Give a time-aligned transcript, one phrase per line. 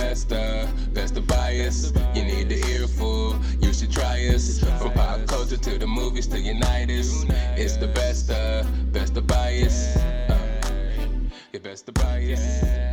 [0.00, 1.92] best of, best of bias.
[2.14, 4.60] You need the earful, you should try us.
[4.78, 7.24] From pop culture to the movies to Unitas.
[7.56, 9.96] It's the best of, best of bias.
[9.96, 10.38] Uh,
[11.52, 12.89] your best of bias.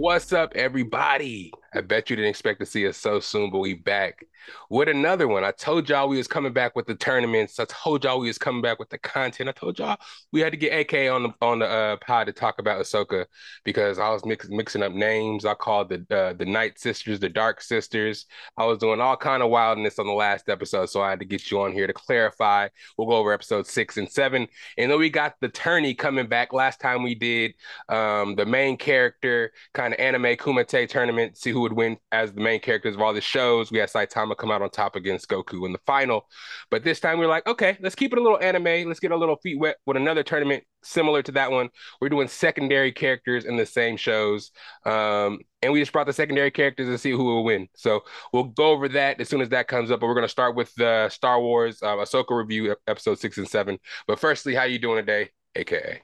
[0.00, 1.52] What's up, everybody?
[1.74, 4.24] I bet you didn't expect to see us so soon, but we back
[4.68, 5.44] with another one.
[5.44, 7.58] I told y'all we was coming back with the tournaments.
[7.58, 9.48] I told y'all we was coming back with the content.
[9.48, 9.96] I told y'all
[10.32, 13.26] we had to get AK on the on the uh, pod to talk about Ahsoka
[13.64, 15.44] because I was mix, mixing up names.
[15.44, 18.26] I called the uh, the Night Sisters the Dark Sisters.
[18.56, 21.24] I was doing all kind of wildness on the last episode, so I had to
[21.26, 22.68] get you on here to clarify.
[22.96, 24.48] We'll go over episode six and seven,
[24.78, 26.52] and then we got the tourney coming back.
[26.52, 27.54] Last time we did
[27.88, 32.40] um, the main character kind of anime Kumite tournament, see who would win as the
[32.40, 33.70] main characters of all the shows.
[33.70, 36.26] We had Saitama come out on top against Goku in the final.
[36.70, 38.88] But this time we are like, okay, let's keep it a little anime.
[38.88, 41.68] Let's get a little feet wet with another tournament similar to that one.
[42.00, 44.50] We're doing secondary characters in the same shows.
[44.84, 47.68] Um, and we just brought the secondary characters to see who will win.
[47.74, 48.00] So
[48.32, 50.00] we'll go over that as soon as that comes up.
[50.00, 53.48] But we're going to start with the Star Wars uh, Ahsoka review, episode six and
[53.48, 53.78] seven.
[54.06, 56.02] But firstly, how you doing today, AKA?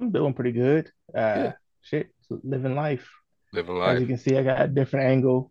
[0.00, 0.92] I'm doing pretty good.
[1.14, 1.52] Uh, yeah.
[1.82, 3.08] Shit, living life.
[3.52, 3.96] Living life.
[3.96, 5.50] As you can see, I got a different angle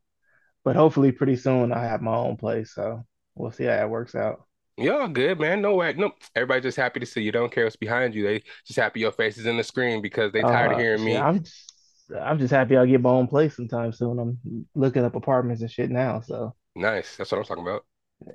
[0.67, 2.73] but hopefully pretty soon I have my own place.
[2.73, 4.43] So we'll see how that works out.
[4.75, 5.61] Yeah, good man.
[5.61, 5.93] No way.
[5.93, 7.31] No, everybody just happy to see you.
[7.31, 8.23] Don't care what's behind you.
[8.27, 11.05] They just happy your face is in the screen because they tired uh, of hearing
[11.05, 11.15] me.
[11.15, 11.71] I'm just,
[12.21, 14.19] I'm just happy I'll get my own place sometime soon.
[14.19, 16.19] I'm looking up apartments and shit now.
[16.19, 17.15] So nice.
[17.15, 17.85] That's what I'm talking about.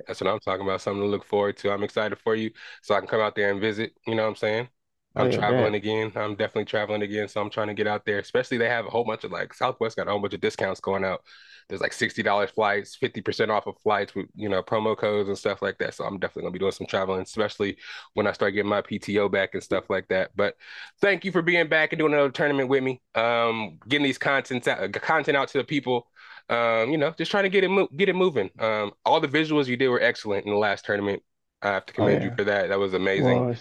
[0.07, 0.81] That's what I'm talking about.
[0.81, 1.71] Something to look forward to.
[1.71, 3.93] I'm excited for you, so I can come out there and visit.
[4.07, 4.69] You know what I'm saying?
[5.15, 6.13] I'm oh, yeah, traveling again.
[6.17, 8.19] I'm definitely traveling again, so I'm trying to get out there.
[8.19, 10.81] Especially they have a whole bunch of like Southwest got a whole bunch of discounts
[10.81, 11.23] going out
[11.69, 15.29] there's like sixty dollars flights, fifty percent off of flights with you know promo codes
[15.29, 15.95] and stuff like that.
[15.95, 17.77] So I'm definitely gonna be doing some traveling, especially
[18.15, 20.31] when I start getting my PTO back and stuff like that.
[20.37, 20.57] But
[21.01, 23.01] thank you for being back and doing another tournament with me.
[23.15, 26.07] Um, getting these content out, content out to the people.
[26.49, 28.51] Um, you know, just trying to get it mo- get it moving.
[28.59, 31.23] Um, all the visuals you did were excellent in the last tournament.
[31.63, 32.31] I have to commend oh, yeah.
[32.31, 32.69] you for that.
[32.69, 33.47] That was amazing.
[33.47, 33.57] Well,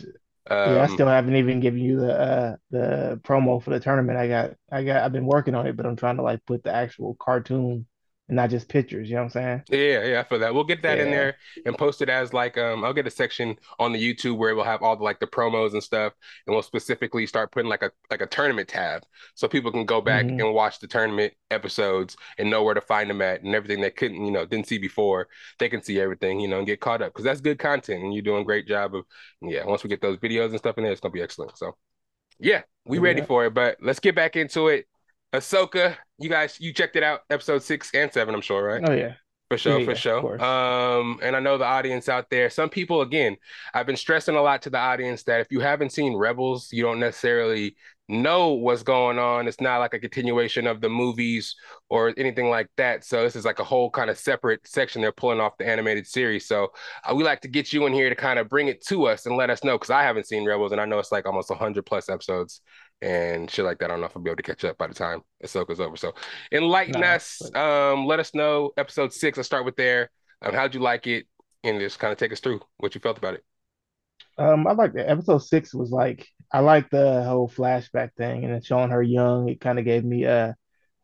[0.50, 3.80] um, yeah, I um, still haven't even given you the uh, the promo for the
[3.80, 4.18] tournament.
[4.18, 6.64] I got I got I've been working on it, but I'm trying to like put
[6.64, 7.86] the actual cartoon
[8.32, 9.10] and not just pictures.
[9.10, 9.64] You know what I'm saying?
[9.70, 10.54] Yeah, yeah, for that.
[10.54, 11.04] We'll get that yeah.
[11.04, 14.38] in there and post it as like um I'll get a section on the YouTube
[14.38, 16.14] where we'll have all the like the promos and stuff,
[16.48, 19.04] and we'll specifically start putting like a like a tournament tab
[19.36, 20.40] so people can go back mm-hmm.
[20.40, 23.92] and watch the tournament episodes and know where to find them at and everything they
[23.92, 25.28] couldn't, you know, didn't see before.
[25.60, 28.14] They can see everything, you know, and get caught up because that's good content and
[28.14, 29.04] you're doing a great job of
[29.42, 31.58] yeah, once we get those videos and stuff in there, it's gonna be excellent.
[31.58, 31.76] So
[32.40, 33.04] yeah, we yeah.
[33.04, 34.88] ready for it, but let's get back into it.
[35.34, 38.84] Ahsoka, you guys, you checked it out, episode six and seven, I'm sure, right?
[38.86, 39.14] Oh yeah.
[39.50, 40.42] For sure, yeah, for sure.
[40.42, 43.36] Um, and I know the audience out there, some people, again,
[43.74, 46.84] I've been stressing a lot to the audience that if you haven't seen Rebels, you
[46.84, 47.76] don't necessarily
[48.08, 49.48] know what's going on.
[49.48, 51.56] It's not like a continuation of the movies
[51.90, 53.04] or anything like that.
[53.04, 56.08] So this is like a whole kind of separate section they're pulling off the animated
[56.08, 56.48] series.
[56.48, 56.70] So
[57.10, 59.26] uh, we like to get you in here to kind of bring it to us
[59.26, 61.50] and let us know because I haven't seen Rebels and I know it's like almost
[61.50, 62.62] 100 plus episodes
[63.02, 63.86] and shit like that.
[63.86, 65.98] I don't know if I'll be able to catch up by the time Ahsoka's over.
[65.98, 66.14] So
[66.52, 67.42] enlighten us.
[67.54, 67.60] But...
[67.60, 69.38] Um, let us know episode six.
[69.38, 70.10] I'll start with there.
[70.42, 71.28] Um, how'd you like it?
[71.64, 73.44] And just kind of take us through what you felt about it.
[74.38, 78.54] Um, I like the episode six was like I like the whole flashback thing and
[78.54, 79.50] then showing her young.
[79.50, 80.54] It kind of gave me uh,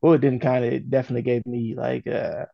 [0.02, 2.46] well, it didn't kind of it definitely gave me like uh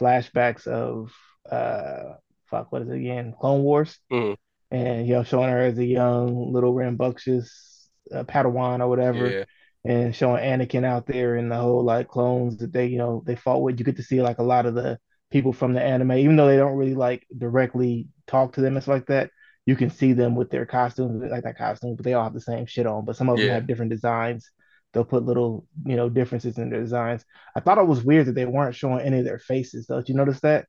[0.00, 1.12] flashbacks of
[1.50, 2.14] uh
[2.50, 4.34] fuck what is it again Clone Wars, mm-hmm.
[4.70, 7.65] and you know showing her as a young little rambunctious
[8.12, 9.44] uh, Padawan or whatever, yeah.
[9.84, 13.36] and showing Anakin out there and the whole like clones that they you know they
[13.36, 13.78] fought with.
[13.78, 14.98] You get to see like a lot of the
[15.30, 18.82] people from the anime, even though they don't really like directly talk to them and
[18.82, 19.30] stuff like that.
[19.66, 22.40] You can see them with their costumes, like that costume, but they all have the
[22.40, 23.04] same shit on.
[23.04, 23.46] But some of yeah.
[23.46, 24.48] them have different designs.
[24.92, 27.24] They'll put little, you know, differences in their designs.
[27.56, 29.86] I thought it was weird that they weren't showing any of their faces.
[29.86, 30.66] Though, did you notice that?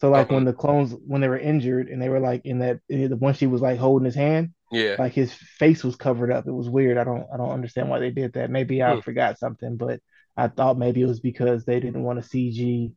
[0.00, 2.80] So like when the clones when they were injured and they were like in that
[2.88, 4.96] the one she was like holding his hand, yeah.
[4.98, 6.46] Like his face was covered up.
[6.46, 6.98] It was weird.
[6.98, 8.50] I don't I don't understand why they did that.
[8.50, 9.00] Maybe I hmm.
[9.00, 10.00] forgot something, but
[10.36, 12.92] I thought maybe it was because they didn't want to CG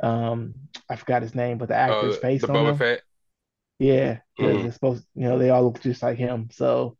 [0.00, 0.54] um
[0.88, 2.78] I forgot his name, but the actor's uh, face the on Boba him.
[2.78, 3.02] Fett.
[3.78, 4.64] Yeah, mm.
[4.64, 6.48] it's supposed you know, they all look just like him.
[6.52, 6.96] So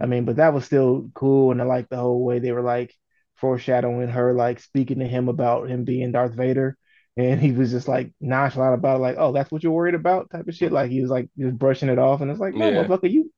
[0.00, 2.62] I mean, but that was still cool and I like the whole way they were
[2.62, 2.94] like
[3.36, 6.76] foreshadowing her like speaking to him about him being Darth Vader
[7.16, 10.30] and he was just like nonchalant about it, like, "Oh, that's what you're worried about,"
[10.30, 10.72] type of shit.
[10.72, 12.84] Like he was like just brushing it off, and it's like, "No, yeah.
[12.84, 13.30] motherfucker, you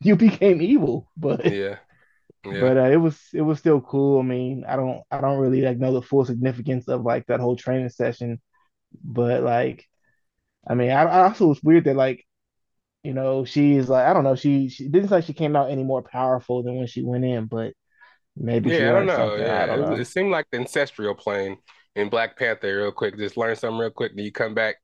[0.00, 1.76] you became evil." But yeah,
[2.44, 2.60] Yeah.
[2.60, 4.20] But uh, it was it was still cool.
[4.20, 7.40] I mean, I don't I don't really like know the full significance of like that
[7.40, 8.40] whole training session,
[9.04, 9.84] but like,
[10.68, 12.24] I mean, I, I also was weird that like,
[13.04, 15.84] you know, she's like I don't know, she she didn't like she came out any
[15.84, 17.74] more powerful than when she went in, but
[18.36, 19.36] maybe yeah, I don't know.
[19.36, 19.94] Yeah, I don't know.
[19.94, 21.58] It, it seemed like the ancestral plane
[21.96, 23.16] in Black Panther real quick.
[23.18, 24.76] Just learn something real quick, then you come back.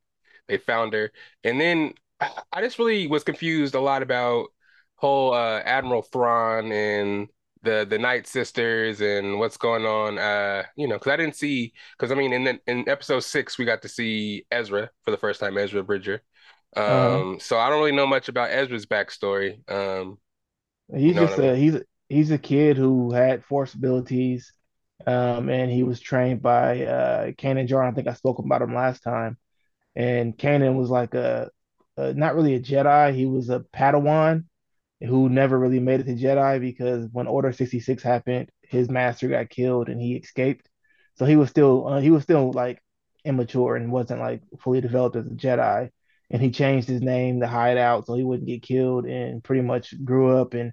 [0.49, 1.13] They found her,
[1.45, 1.95] and then
[2.53, 4.49] I just really was confused a lot about
[4.97, 7.29] whole uh, Admiral Thrawn and
[7.63, 10.19] the the Night Sisters and what's going on.
[10.19, 13.59] Uh, you know, because I didn't see because I mean in the, in episode six
[13.59, 16.23] we got to see Ezra for the first time, Ezra Bridger.
[16.75, 17.21] Uh-huh.
[17.21, 19.59] Um, so I don't really know much about Ezra's backstory.
[19.71, 20.19] Um,
[20.93, 21.51] he's you know just I mean?
[21.51, 21.77] a, he's
[22.09, 24.53] he's a kid who had force abilities,
[25.07, 27.93] um, and he was trained by uh Kanan Jarrus.
[27.93, 29.39] I think I spoke about him last time,
[29.97, 31.51] and Kanan was like a,
[31.97, 33.15] a not really a Jedi.
[33.15, 34.45] He was a Padawan
[35.01, 39.51] who never really made it to Jedi because when Order 66 happened, his master got
[39.51, 40.69] killed and he escaped.
[41.17, 42.83] So he was still uh, he was still like
[43.25, 45.91] immature and wasn't like fully developed as a Jedi.
[46.31, 49.63] And he changed his name to hide out so he wouldn't get killed and pretty
[49.63, 50.73] much grew up and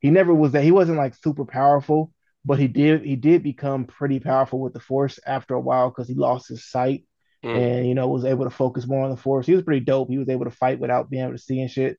[0.00, 2.12] he never was that he wasn't like super powerful,
[2.46, 6.08] but he did he did become pretty powerful with the force after a while because
[6.08, 7.04] he lost his sight
[7.44, 7.54] mm.
[7.54, 9.46] and you know was able to focus more on the force.
[9.46, 10.08] He was pretty dope.
[10.08, 11.98] He was able to fight without being able to see and shit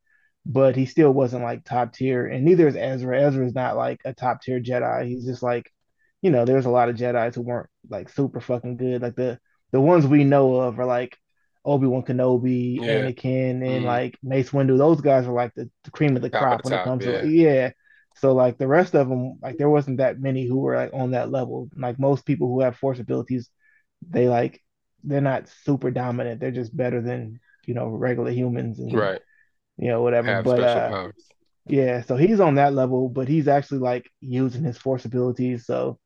[0.49, 2.25] but he still wasn't like top tier.
[2.25, 3.21] And neither is Ezra.
[3.21, 5.05] Ezra is not like a top tier Jedi.
[5.05, 5.69] He's just like,
[6.21, 9.01] you know, there's a lot of Jedi's who weren't like super fucking good.
[9.01, 9.39] Like the
[9.73, 11.17] the ones we know of are like
[11.65, 13.01] Obi Wan Kenobi, yeah.
[13.01, 14.77] Anakin, and mm like Mace Windu.
[14.77, 16.85] Those guys are like the, the cream of the top crop of the when top,
[16.85, 17.21] it comes yeah.
[17.21, 17.71] to yeah.
[18.19, 21.11] So like the rest of them, like there wasn't that many who were like on
[21.11, 21.69] that level.
[21.75, 23.49] Like most people who have force abilities,
[24.07, 24.61] they like
[25.03, 26.39] they're not super dominant.
[26.39, 28.79] They're just better than you know regular humans.
[28.79, 29.21] And, right
[29.77, 30.27] you know, whatever.
[30.27, 31.11] Have but uh,
[31.67, 35.65] yeah, so he's on that level, but he's actually like using his force abilities.
[35.65, 35.99] So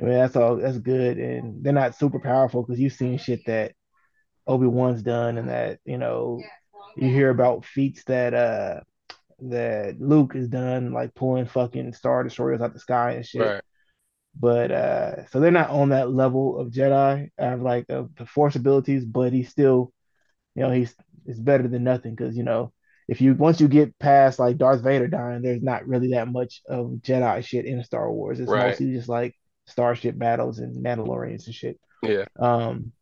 [0.00, 3.40] I mean, that's all that's good, and they're not super powerful because you've seen shit
[3.46, 3.72] that
[4.46, 6.40] Obi Wan's done, and that you know
[6.96, 8.80] you hear about feats that uh
[9.40, 13.42] that Luke has done, like pulling fucking star destroyers out the sky and shit.
[13.42, 13.62] Right.
[14.38, 18.56] But uh, so they're not on that level of Jedi, of like of the force
[18.56, 19.92] abilities, but he's still,
[20.54, 20.94] you know, he's
[21.26, 22.72] it's better than nothing because you know
[23.08, 26.62] if you once you get past like Darth Vader dying, there's not really that much
[26.68, 28.38] of Jedi shit in Star Wars.
[28.38, 28.68] It's right.
[28.68, 29.34] mostly just like
[29.66, 31.80] starship battles and Mandalorians and shit.
[32.02, 32.26] Yeah.
[32.38, 32.92] Um.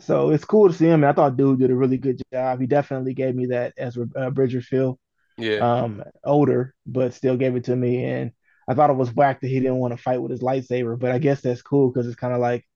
[0.00, 1.04] So it's cool to see him.
[1.04, 2.60] I thought dude did a really good job.
[2.60, 4.98] He definitely gave me that Ezra uh, Bridger feel.
[5.42, 5.58] Yeah.
[5.58, 6.02] Um.
[6.24, 8.32] Older, but still gave it to me, and
[8.68, 10.98] I thought it was whack that he didn't want to fight with his lightsaber.
[10.98, 12.66] But I guess that's cool because it's kind of like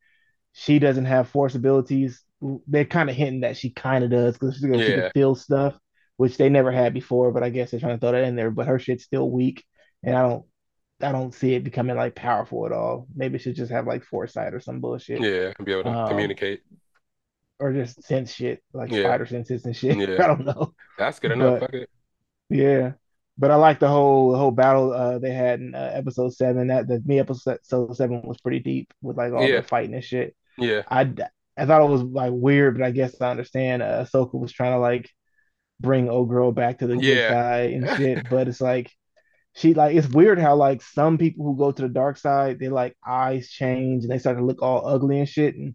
[0.52, 2.22] she doesn't have force abilities.
[2.66, 4.78] They're kind of hinting that she kind of does because she, yeah.
[4.78, 5.78] she can feel stuff
[6.16, 7.32] which they never had before.
[7.32, 8.50] But I guess they're trying to throw that in there.
[8.50, 9.64] But her shit's still weak,
[10.02, 10.44] and I don't,
[11.00, 13.06] I don't see it becoming like powerful at all.
[13.14, 15.20] Maybe she just have like foresight or some bullshit.
[15.20, 16.62] Yeah, be able to um, communicate.
[17.60, 19.02] Or just sense shit like yeah.
[19.02, 19.96] spider senses and shit.
[20.08, 20.24] Yeah.
[20.24, 20.74] I don't know.
[20.98, 21.60] That's good enough.
[21.60, 21.88] But,
[22.50, 22.92] yeah,
[23.36, 26.68] but I like the whole the whole battle uh, they had in uh, episode seven.
[26.68, 29.56] That the me episode seven was pretty deep with like all yeah.
[29.56, 30.36] the fighting and shit.
[30.58, 31.12] Yeah, I
[31.56, 33.82] I thought it was like weird, but I guess I understand.
[33.82, 35.10] Uh, Ahsoka was trying to like
[35.80, 37.30] bring old girl back to the good yeah.
[37.30, 38.28] side and shit.
[38.30, 38.90] but it's like
[39.54, 42.68] she like it's weird how like some people who go to the dark side, they
[42.68, 45.54] like eyes change and they start to look all ugly and shit.
[45.54, 45.74] And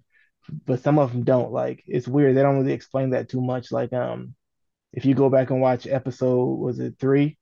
[0.66, 1.52] but some of them don't.
[1.52, 2.36] Like it's weird.
[2.36, 3.72] They don't really explain that too much.
[3.72, 4.36] Like um,
[4.94, 7.38] if you go back and watch episode was it three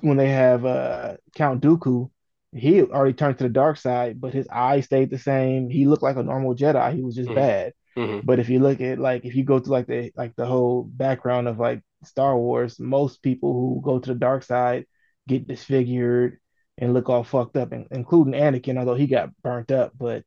[0.00, 2.10] when they have uh Count Dooku,
[2.52, 5.68] he already turned to the dark side, but his eyes stayed the same.
[5.70, 6.94] He looked like a normal Jedi.
[6.94, 7.34] He was just mm.
[7.34, 7.72] bad.
[7.96, 8.26] Mm-hmm.
[8.26, 10.82] But if you look at like if you go to like the like the whole
[10.84, 14.86] background of like Star Wars, most people who go to the dark side
[15.26, 16.38] get disfigured
[16.78, 19.92] and look all fucked up, including Anakin, although he got burnt up.
[19.96, 20.24] But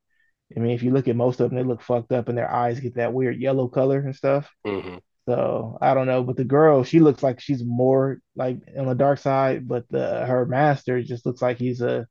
[0.55, 2.51] I mean, if you look at most of them, they look fucked up and their
[2.51, 4.51] eyes get that weird yellow color and stuff.
[4.65, 4.97] Mm-hmm.
[5.29, 8.95] So I don't know, but the girl, she looks like she's more like on the
[8.95, 12.07] dark side, but the her master just looks like he's a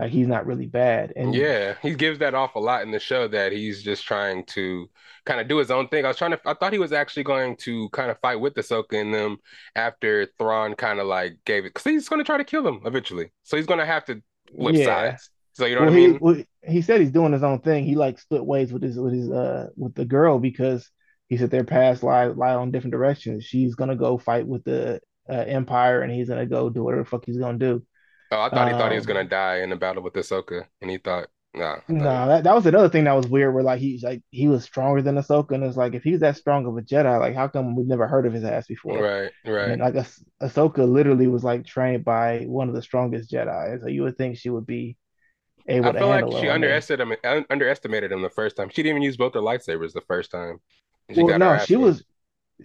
[0.00, 1.12] like he's not really bad.
[1.14, 4.46] And yeah, he gives that off a lot in the show that he's just trying
[4.46, 4.90] to
[5.26, 6.04] kind of do his own thing.
[6.04, 8.54] I was trying to, I thought he was actually going to kind of fight with
[8.54, 9.36] the Ahsoka in them
[9.76, 12.80] after Thrawn kind of like gave it, because he's going to try to kill them
[12.84, 13.30] eventually.
[13.44, 14.20] So he's going to have to
[14.56, 14.86] flip yeah.
[14.86, 15.30] sides.
[15.52, 16.12] So you know well, what I mean?
[16.14, 17.84] He, well, he said he's doing his own thing.
[17.84, 20.90] He like split ways with his with his uh with the girl because
[21.30, 23.44] he said their paths lie lie on different directions.
[23.44, 27.08] She's gonna go fight with the uh, Empire, and he's gonna go do whatever the
[27.08, 27.82] fuck he's gonna do.
[28.32, 30.66] Oh, I thought he thought he was um, gonna die in the battle with Ahsoka,
[30.82, 33.52] and he thought No, no, that, that was another thing that was weird.
[33.54, 36.36] Where like he's like he was stronger than Ahsoka, and it's like if he's that
[36.36, 39.02] strong of a Jedi, like how come we've never heard of his ass before?
[39.02, 39.70] Right, right.
[39.70, 43.88] And like ah- Ahsoka literally was like trained by one of the strongest Jedi, so
[43.88, 44.96] you would think she would be
[45.66, 48.68] able I to feel like she underestimated him, underestimated him the first time.
[48.68, 50.60] She didn't even use both their lightsabers the first time,
[51.12, 52.04] she Well, no, she was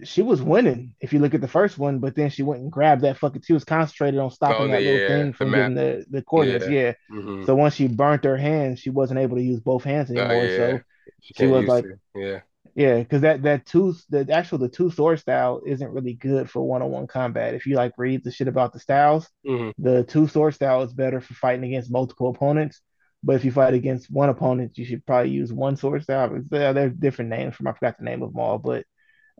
[0.04, 2.72] she was winning if you look at the first one, but then she went and
[2.72, 3.42] grabbed that fucking.
[3.42, 5.52] She was concentrated on Oh, stopping the, that little thing from map.
[5.52, 6.66] getting the the coordinates.
[6.66, 6.68] Yeah.
[6.68, 6.94] Yeah.
[7.08, 10.20] hmm So once she burnt her hands, she wasn't able to use both hands Oh,
[10.20, 10.48] anymore.
[10.48, 10.78] yeah.
[10.78, 10.84] So
[11.20, 11.98] She she was like, it.
[12.14, 12.40] Yeah.
[12.74, 16.62] yeah, because that that two the actual the two sword style isn't really good for
[16.62, 17.54] one on one combat.
[17.54, 20.92] If you like read the shit about the styles, hmm the two sword style is
[20.92, 22.80] better for fighting against multiple opponents.
[23.22, 26.40] But if you fight against one opponent, you should probably use one sword style.
[26.50, 28.84] There are different names from I forgot the name of them all, but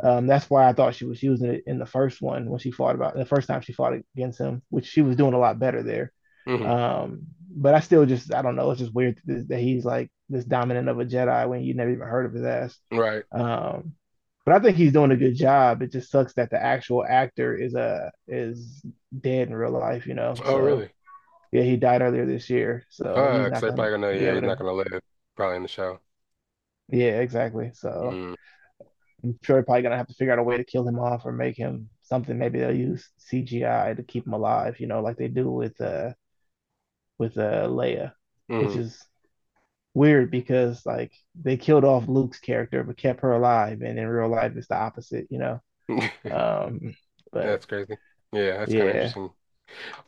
[0.02, 2.70] um, that's why I thought she was using it in the first one when she
[2.70, 5.58] fought about the first time she fought against him, which she was doing a lot
[5.58, 6.12] better there.
[6.46, 8.70] hmm Um, but I still just I don't know.
[8.70, 12.06] It's just weird that he's like this dominant of a Jedi when you never even
[12.06, 12.78] heard of his ass.
[12.90, 13.24] Right.
[13.32, 13.94] Um,
[14.44, 15.82] but I think he's doing a good job.
[15.82, 18.84] It just sucks that the actual actor is uh is
[19.18, 20.42] dead in real life, you know.
[20.44, 20.90] Oh, So really?
[21.56, 24.34] Yeah, he died earlier this year, so he's Uh, 'cause not gonna probably gonna, yeah,
[24.34, 25.02] he's not gonna live
[25.34, 26.00] probably in the show.
[26.88, 27.70] Yeah, exactly.
[27.74, 28.34] So Mm.
[29.24, 31.24] I'm sure they're probably gonna have to figure out a way to kill him off
[31.26, 32.38] or make him something.
[32.38, 36.12] Maybe they'll use CGI to keep him alive, you know, like they do with uh
[37.18, 38.12] with uh Leia,
[38.56, 39.04] which hmm is
[39.94, 44.30] weird because like they killed off Luke's character but kept her alive, and in real
[44.30, 45.60] life it's the opposite, you know.
[46.30, 46.96] Um,
[47.32, 47.96] but That's crazy.
[48.32, 49.30] Yeah, that's kind of interesting.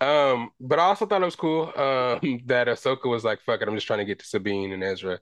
[0.00, 3.69] Um, but I also thought it was cool um that Ahsoka was like, "Fuck it,
[3.69, 5.21] I'm just trying to get to Sabine and Ezra.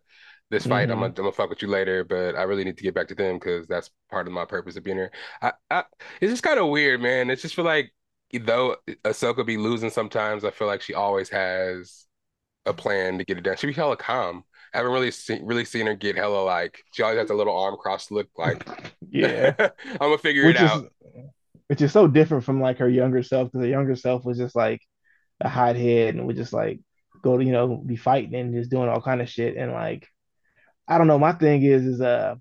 [0.50, 2.82] This fight, I'm gonna, I'm gonna fuck with you later, but I really need to
[2.84, 5.10] get back to them because that's part of my purpose of being here."
[5.42, 5.84] I, I
[6.20, 7.30] it's just kind of weird, man.
[7.30, 7.92] It's just for like
[8.32, 12.06] though Ahsoka be losing sometimes, I feel like she always has
[12.66, 13.56] a plan to get it done.
[13.56, 14.44] She be hella calm.
[14.74, 17.58] I haven't really seen really seen her get hella like she always has a little
[17.58, 18.66] arm crossed look like
[19.10, 20.92] yeah I'm gonna figure it which is out.
[21.68, 24.56] Which is so different from like her younger self because her younger self was just
[24.56, 24.80] like
[25.40, 26.80] a hothead and would just like
[27.22, 30.08] go to you know be fighting and just doing all kind of shit and like
[30.88, 31.18] I don't know.
[31.18, 32.36] My thing is is uh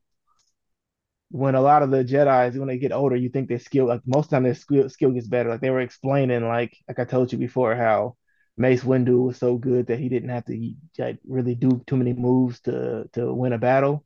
[1.31, 4.01] when a lot of the Jedi's when they get older, you think their skill like
[4.05, 5.49] most of the time their skill skill gets better.
[5.49, 8.15] Like they were explaining like like I told you before how
[8.57, 12.13] Mace Windu was so good that he didn't have to like really do too many
[12.13, 14.05] moves to to win a battle.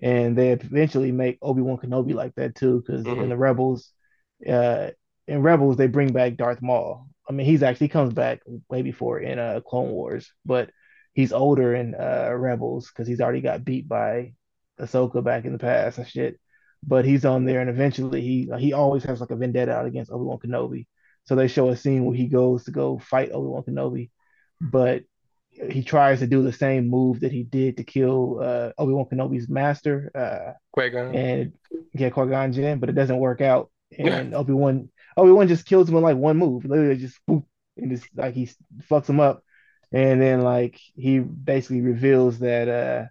[0.00, 3.92] And they eventually make Obi-Wan Kenobi like that too, because in hmm the Rebels,
[4.46, 4.90] uh
[5.26, 7.08] in Rebels they bring back Darth Maul.
[7.28, 10.70] I mean he's actually comes back way before in uh Clone Wars, but
[11.14, 14.34] he's older in uh Rebels because he's already got beat by
[14.80, 16.38] Ahsoka back in the past and shit
[16.86, 20.10] but he's on there, and eventually he he always has like a vendetta out against
[20.12, 20.86] Obi Wan Kenobi.
[21.24, 24.10] So they show a scene where he goes to go fight Obi Wan Kenobi,
[24.60, 25.02] but
[25.50, 29.06] he tries to do the same move that he did to kill uh, Obi Wan
[29.06, 31.14] Kenobi's master, uh, Qui-Gon.
[31.14, 31.52] and
[31.96, 33.70] get Qui Gon Jinn, but it doesn't work out.
[33.96, 37.44] And Obi Wan Obi Wan just kills him in like one move, literally just boop,
[37.76, 38.50] and just like he
[38.90, 39.42] fucks him up,
[39.92, 43.06] and then like he basically reveals that uh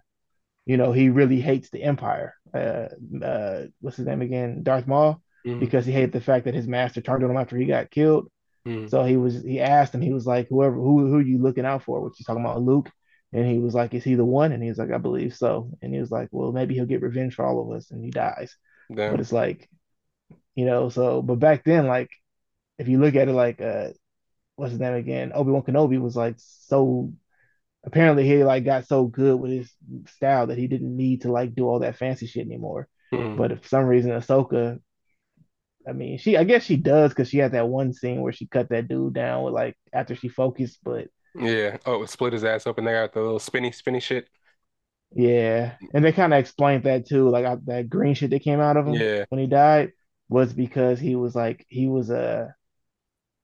[0.66, 2.34] you know, he really hates the Empire.
[2.54, 2.88] Uh,
[3.24, 4.62] uh, what's his name again?
[4.62, 7.56] Darth Maul, hmm because he hated the fact that his master turned on him after
[7.56, 8.30] he got killed.
[8.64, 11.38] hmm So he was he asked him, he was like, whoever who who are you
[11.38, 12.00] looking out for?
[12.02, 12.90] What you talking about, Luke?
[13.32, 14.52] And he was like, is he the one?
[14.52, 15.70] And he was like, I believe so.
[15.82, 18.10] And he was like, well, maybe he'll get revenge for all of us, and he
[18.10, 18.56] dies.
[19.10, 19.68] But it's like,
[20.58, 22.10] you know, so but back then, like,
[22.78, 23.90] if you look at it, like, uh,
[24.56, 25.32] what's his name again?
[25.34, 27.12] Obi Wan Kenobi was like so
[27.84, 29.72] apparently he like got so good with his
[30.08, 32.88] style that he didn't need to like do all that fancy shit anymore.
[33.12, 34.80] hmm But for some reason, Ahsoka,
[35.88, 38.46] I mean, she I guess she does because she had that one scene where she
[38.46, 40.78] cut that dude down with like after she focused.
[40.84, 41.78] But Yeah.
[41.86, 44.28] Oh, split his ass open there with the little spinny, spinny shit.
[45.14, 48.76] yeah, and they kind of explained that too, like that green shit that came out
[48.76, 49.24] of him Yeah.
[49.28, 49.92] when he died
[50.28, 52.54] was because he was like he was a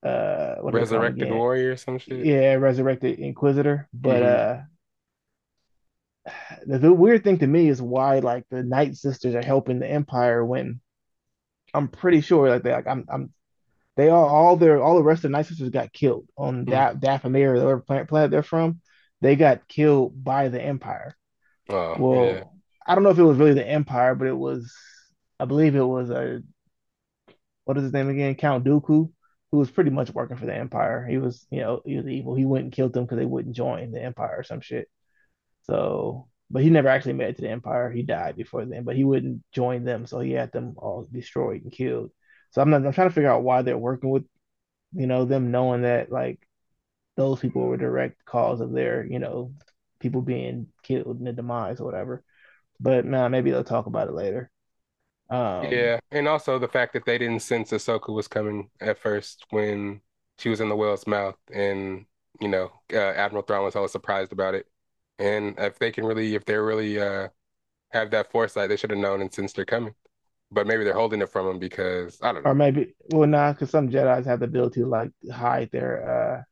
[0.04, 2.30] uh what do they Resurrected warrior or some shit.
[2.34, 3.88] Yeah, resurrected Inquisitor.
[3.94, 4.62] But hmm uh
[6.66, 9.90] the, the weird thing to me is why like the Night Sisters are helping the
[9.90, 10.80] Empire when
[11.74, 13.34] I'm pretty sure like they like I'm I'm
[13.96, 16.68] they all all their all the rest of the Night Sisters got killed on hmm
[16.68, 18.80] da Dathomir or whatever planet, planet they're from.
[19.22, 21.16] They got killed by the Empire.
[21.68, 22.44] Oh, yeah.
[22.44, 24.74] Well, I don't know if it was really the Empire, but it was
[25.40, 26.42] I believe it was a
[27.64, 28.34] what is his name again?
[28.34, 29.10] Count Dooku,
[29.50, 31.06] who was pretty much working for the Empire.
[31.08, 32.34] He was, you know, he was evil.
[32.34, 34.88] He went and killed them because they wouldn't join the Empire or some shit.
[35.62, 37.90] So, but he never actually made it to the Empire.
[37.90, 41.62] He died before then, but he wouldn't join them, so he had them all destroyed
[41.62, 42.10] and killed.
[42.50, 44.24] So I'm not, I'm trying to figure out why they're working with,
[44.92, 46.40] you know, them knowing that like
[47.16, 49.52] those people were direct cause of their, you know,
[50.00, 52.22] people being killed in the demise or whatever.
[52.80, 54.50] But man, maybe they'll talk about it later.
[55.30, 59.46] Um, yeah, and also the fact that they didn't sense Ahsoka was coming at first
[59.50, 60.00] when
[60.38, 62.04] she was in the whale's mouth, and
[62.40, 64.66] you know, uh, Admiral Thrawn was all surprised about it.
[65.18, 67.28] And if they can really, if they're really uh,
[67.90, 69.94] have that foresight, they should have known and sensed they're coming.
[70.50, 72.50] But maybe they're holding it from them because I don't know.
[72.50, 76.42] Or maybe, well, nah, because some Jedi's have the ability to like hide their, uh,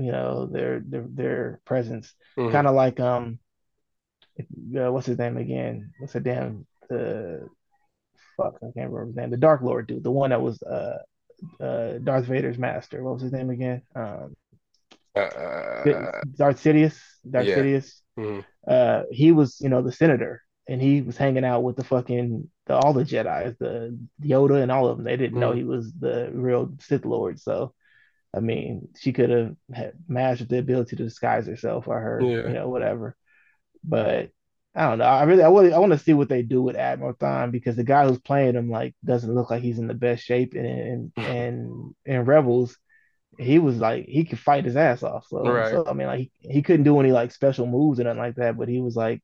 [0.00, 2.52] you know, their their their presence, mm-hmm.
[2.52, 3.38] kind of like um,
[4.40, 5.92] uh, what's his name again?
[5.98, 7.48] What's the damn the
[8.36, 8.56] fuck?
[8.56, 9.30] I can't remember his name.
[9.30, 10.98] The Dark Lord dude, the one that was uh,
[11.60, 13.02] uh, Darth Vader's master.
[13.02, 13.82] What was his name again?
[13.94, 14.36] Um,
[15.14, 16.98] uh, Darth Sidious.
[17.28, 17.56] Darth yeah.
[17.56, 18.00] Sidious.
[18.18, 18.40] Mm-hmm.
[18.66, 22.50] Uh, he was, you know, the senator, and he was hanging out with the fucking
[22.66, 25.04] the, all the Jedi's, the Yoda and all of them.
[25.04, 25.40] They didn't mm-hmm.
[25.40, 27.40] know he was the real Sith Lord.
[27.40, 27.74] So,
[28.34, 32.48] I mean, she could have had mastered the ability to disguise herself or her, yeah.
[32.48, 33.16] you know, whatever.
[33.84, 34.30] But
[34.76, 35.04] I don't know.
[35.04, 37.76] I really, I really, I want to see what they do with Admiral Thrawn because
[37.76, 41.12] the guy who's playing him like doesn't look like he's in the best shape, and
[41.16, 42.76] and and Rebels,
[43.38, 45.26] he was like he could fight his ass off.
[45.28, 45.70] So, right.
[45.70, 48.34] so I mean, like he, he couldn't do any like special moves or nothing like
[48.36, 49.22] that, but he was like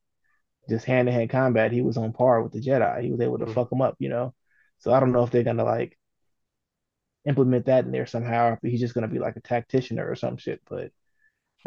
[0.71, 1.71] just hand to hand combat.
[1.71, 3.02] He was on par with the Jedi.
[3.02, 3.54] He was able to mm-hmm.
[3.54, 4.35] fuck him up, you know.
[4.78, 5.99] So I don't know if they're gonna like
[7.26, 10.38] implement that in there somehow, if he's just gonna be like a tactician or some
[10.38, 10.62] shit.
[10.66, 10.92] But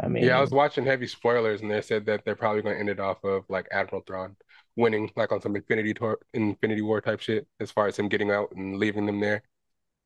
[0.00, 2.74] I mean, yeah, I was watching heavy spoilers, and they said that they're probably going
[2.74, 4.36] to end it off of like Admiral Thrawn
[4.76, 8.30] winning, like on some Infinity Tor- Infinity War type shit, as far as him getting
[8.30, 9.42] out and leaving them there.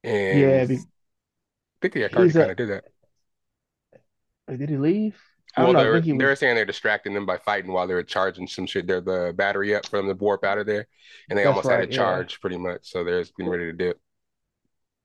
[0.05, 0.79] And yeah, be- I
[1.83, 2.85] think he already kind of did that.
[4.49, 5.21] Did he leave?
[5.57, 8.67] I well, they're, they were saying they're distracting them by fighting while they're charging some
[8.67, 8.87] shit.
[8.87, 10.87] They're the battery up from the warp out of there,
[11.29, 12.39] and they That's almost right, had a charge yeah.
[12.41, 12.81] pretty much.
[12.83, 14.01] So they're getting ready to dip.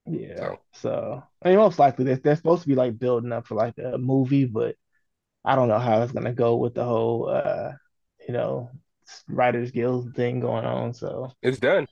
[0.07, 0.35] Yeah.
[0.37, 3.55] So, so I mean, most likely they're, they're supposed to be like building up for
[3.55, 4.75] like a movie, but
[5.43, 7.71] I don't know how it's gonna go with the whole, uh,
[8.27, 8.69] you know,
[9.27, 10.93] Writers Guild thing going on.
[10.93, 11.87] So it's done.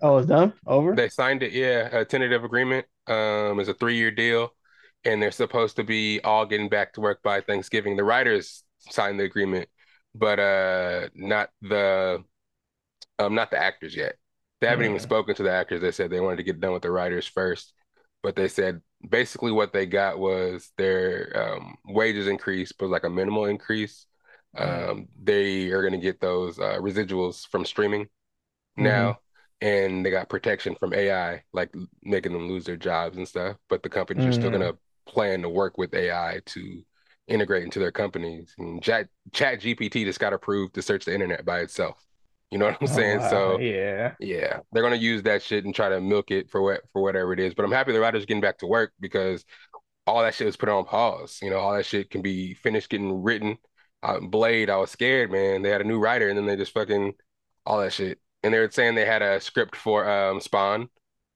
[0.00, 0.52] Oh, it's done.
[0.66, 0.94] Over.
[0.94, 1.52] They signed it.
[1.52, 2.86] Yeah, a tentative agreement.
[3.06, 4.50] Um, it's a three-year deal,
[5.04, 7.96] and they're supposed to be all getting back to work by Thanksgiving.
[7.96, 9.68] The writers signed the agreement,
[10.14, 12.22] but uh, not the
[13.18, 14.16] um, not the actors yet.
[14.60, 15.80] They haven't even spoken to the actors.
[15.80, 17.72] They said they wanted to get done with the writers first,
[18.22, 23.10] but they said basically what they got was their um, wages increased, but like a
[23.10, 24.06] minimal increase.
[24.56, 28.84] Um, they are going to get those uh, residuals from streaming mm-hmm.
[28.84, 29.18] now,
[29.60, 33.56] and they got protection from AI, like making them lose their jobs and stuff.
[33.68, 34.30] But the companies mm-hmm.
[34.30, 36.82] are still going to plan to work with AI to
[37.28, 38.54] integrate into their companies.
[38.58, 42.02] And Chat Chat GPT just got approved to search the internet by itself.
[42.50, 43.18] You know what I'm oh, saying?
[43.20, 43.30] wow.
[43.30, 46.80] So yeah, yeah, they're gonna use that shit and try to milk it for what
[46.92, 47.54] for whatever it is.
[47.54, 49.44] But I'm happy the writers getting back to work because
[50.06, 51.38] all that shit was put on pause.
[51.42, 53.58] You know, all that shit can be finished getting written.
[54.02, 55.62] Uh, Blade, I was scared, man.
[55.62, 57.14] They had a new writer, and then they just fucking
[57.66, 58.18] all that shit.
[58.42, 60.88] And they were saying they had a script for um, Spawn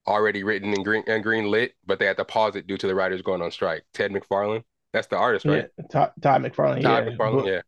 [0.07, 2.87] already written and green and green lit, but they had to pause it due to
[2.87, 3.85] the writers going on strike.
[3.93, 5.69] Ted McFarlane, that's the artist, right?
[5.79, 6.83] Yeah, Todd, Todd McFarlane.
[6.83, 7.17] Todd yeah.
[7.17, 7.61] McFarlane, yeah.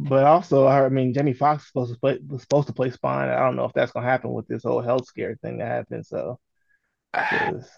[0.00, 3.28] But also, I mean, Jamie Foxx supposed to play was supposed to play Spawn.
[3.28, 6.06] I don't know if that's gonna happen with this whole health scare thing that happened.
[6.06, 6.38] So,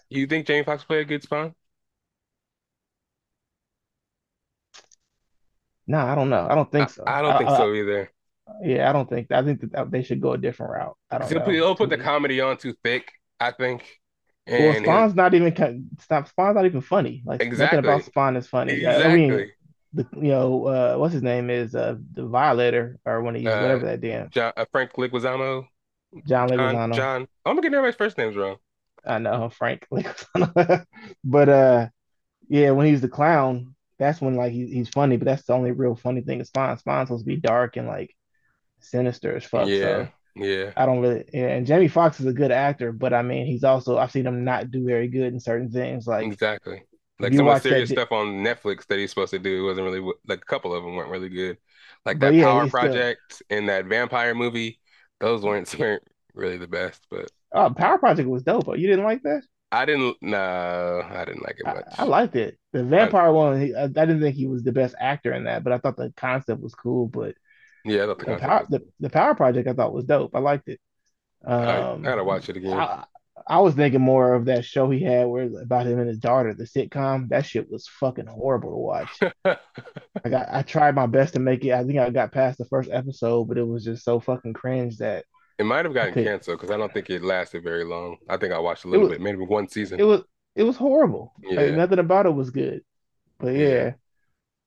[0.09, 1.55] you think Jamie Foxx played a good Spawn?
[5.87, 6.47] No, I don't know.
[6.49, 7.03] I don't think so.
[7.07, 8.11] I, I don't think I, so either.
[8.63, 9.31] Yeah, I don't think.
[9.31, 10.97] I think that they should go a different route.
[11.09, 11.45] I don't know.
[11.45, 12.05] They'll put the mm-hmm.
[12.05, 13.11] comedy on too thick.
[13.39, 13.83] I think.
[14.45, 17.23] And well, Spawn's not even Spawn's not even funny.
[17.25, 17.77] Like exactly.
[17.77, 18.73] nothing about Spawn is funny.
[18.73, 19.05] Exactly.
[19.05, 19.51] I mean,
[19.93, 23.59] the you know uh, what's his name is uh the violator or when he's uh,
[23.61, 25.67] whatever that damn John uh, Frank Leguizamo.
[26.27, 26.73] John Leguizamo.
[26.73, 27.27] John, John.
[27.45, 28.57] I'm gonna get everybody's first names wrong.
[29.05, 30.85] I know Frank Leguizamo,
[31.23, 31.87] but uh,
[32.47, 35.17] yeah, when he's the clown, that's when like he, he's funny.
[35.17, 36.41] But that's the only real funny thing.
[36.41, 36.77] Is Spawn.
[36.77, 38.15] Spawn's supposed to be dark and like
[38.79, 39.67] sinister as fuck.
[39.67, 40.05] Yeah.
[40.05, 40.07] So.
[40.33, 40.71] Yeah.
[40.77, 43.65] I don't really yeah, and Jamie Foxx is a good actor, but I mean he's
[43.65, 46.07] also I've seen him not do very good in certain things.
[46.07, 46.83] Like exactly.
[47.21, 50.11] Like some of the serious stuff on Netflix that he's supposed to do wasn't really
[50.27, 51.57] like a couple of them weren't really good.
[52.05, 53.57] Like that yeah, Power Project still...
[53.57, 54.79] and that vampire movie,
[55.19, 56.03] those weren't weren't
[56.33, 57.05] really the best.
[57.09, 58.67] But oh, Power Project was dope.
[58.77, 59.43] You didn't like that?
[59.71, 60.17] I didn't.
[60.21, 61.85] No, I didn't like it much.
[61.97, 62.57] I, I liked it.
[62.73, 65.45] The vampire I, one, he, I, I, didn't think he was the best actor in
[65.45, 67.07] that, but I thought the concept was cool.
[67.07, 67.35] But
[67.85, 70.35] yeah, the, the, power, the, the, Power Project I thought was dope.
[70.35, 70.79] I liked it.
[71.45, 72.77] Um, I, I gotta watch it again.
[72.77, 73.05] I
[73.49, 76.65] was thinking more of that show he had where about him and his daughter, the
[76.65, 77.29] sitcom.
[77.29, 79.19] That shit was fucking horrible to watch.
[79.45, 81.73] I got I tried my best to make it.
[81.73, 84.97] I think I got past the first episode, but it was just so fucking cringe
[84.97, 85.25] that
[85.57, 88.17] it might have gotten canceled because I don't think it lasted very long.
[88.27, 89.99] I think I watched a little was, bit, maybe one season.
[89.99, 90.21] It was
[90.55, 91.33] it was horrible.
[91.43, 91.61] Yeah.
[91.61, 92.81] Like, nothing about it was good.
[93.39, 93.93] But yeah.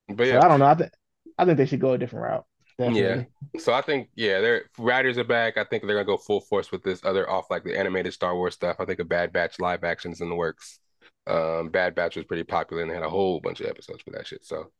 [0.07, 0.67] But yeah, so I don't know.
[0.67, 0.91] I think
[1.37, 2.45] I think they should go a different route.
[2.77, 3.27] Definitely.
[3.53, 3.59] Yeah.
[3.59, 5.57] So I think yeah, their writers are back.
[5.57, 8.35] I think they're gonna go full force with this other off like the animated Star
[8.35, 8.77] Wars stuff.
[8.79, 10.79] I think a Bad Batch live actions in the works.
[11.27, 14.11] Um, Bad Batch was pretty popular and they had a whole bunch of episodes for
[14.11, 14.45] that shit.
[14.45, 14.71] So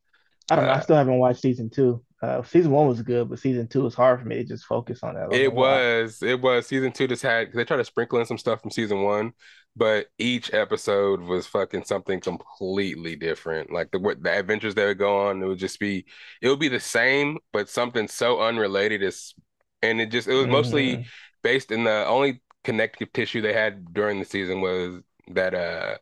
[0.49, 0.71] I don't know.
[0.71, 2.03] I uh, still haven't watched season two.
[2.21, 5.03] Uh, season one was good, but season two was hard for me to just focus
[5.03, 5.34] on that.
[5.34, 6.21] It was.
[6.23, 6.67] It was.
[6.67, 9.34] Season two just had they tried to sprinkle in some stuff from season one,
[9.75, 13.71] but each episode was fucking something completely different.
[13.71, 16.05] Like the the adventures they would go on, it would just be
[16.41, 19.34] it would be the same, but something so unrelated is,
[19.81, 20.51] and it just it was mm-hmm.
[20.51, 21.05] mostly
[21.43, 25.95] based in the only connective tissue they had during the season was that uh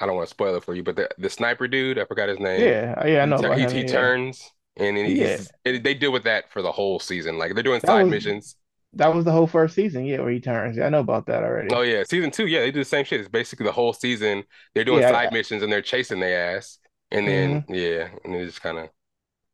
[0.00, 2.28] I don't want to spoil it for you, but the, the sniper dude, I forgot
[2.28, 2.60] his name.
[2.60, 3.52] Yeah, yeah, I know.
[3.52, 5.38] He, he, he turns and yeah.
[5.64, 7.38] they deal with that for the whole season.
[7.38, 8.56] Like they're doing that side was, missions.
[8.94, 10.76] That was the whole first season, yeah, where he turns.
[10.76, 11.68] Yeah, I know about that already.
[11.72, 13.20] Oh yeah, season two, yeah, they do the same shit.
[13.20, 14.44] It's basically the whole season.
[14.74, 16.78] They're doing yeah, side missions and they're chasing their ass,
[17.10, 17.74] and then mm-hmm.
[17.74, 18.88] yeah, and they just kind of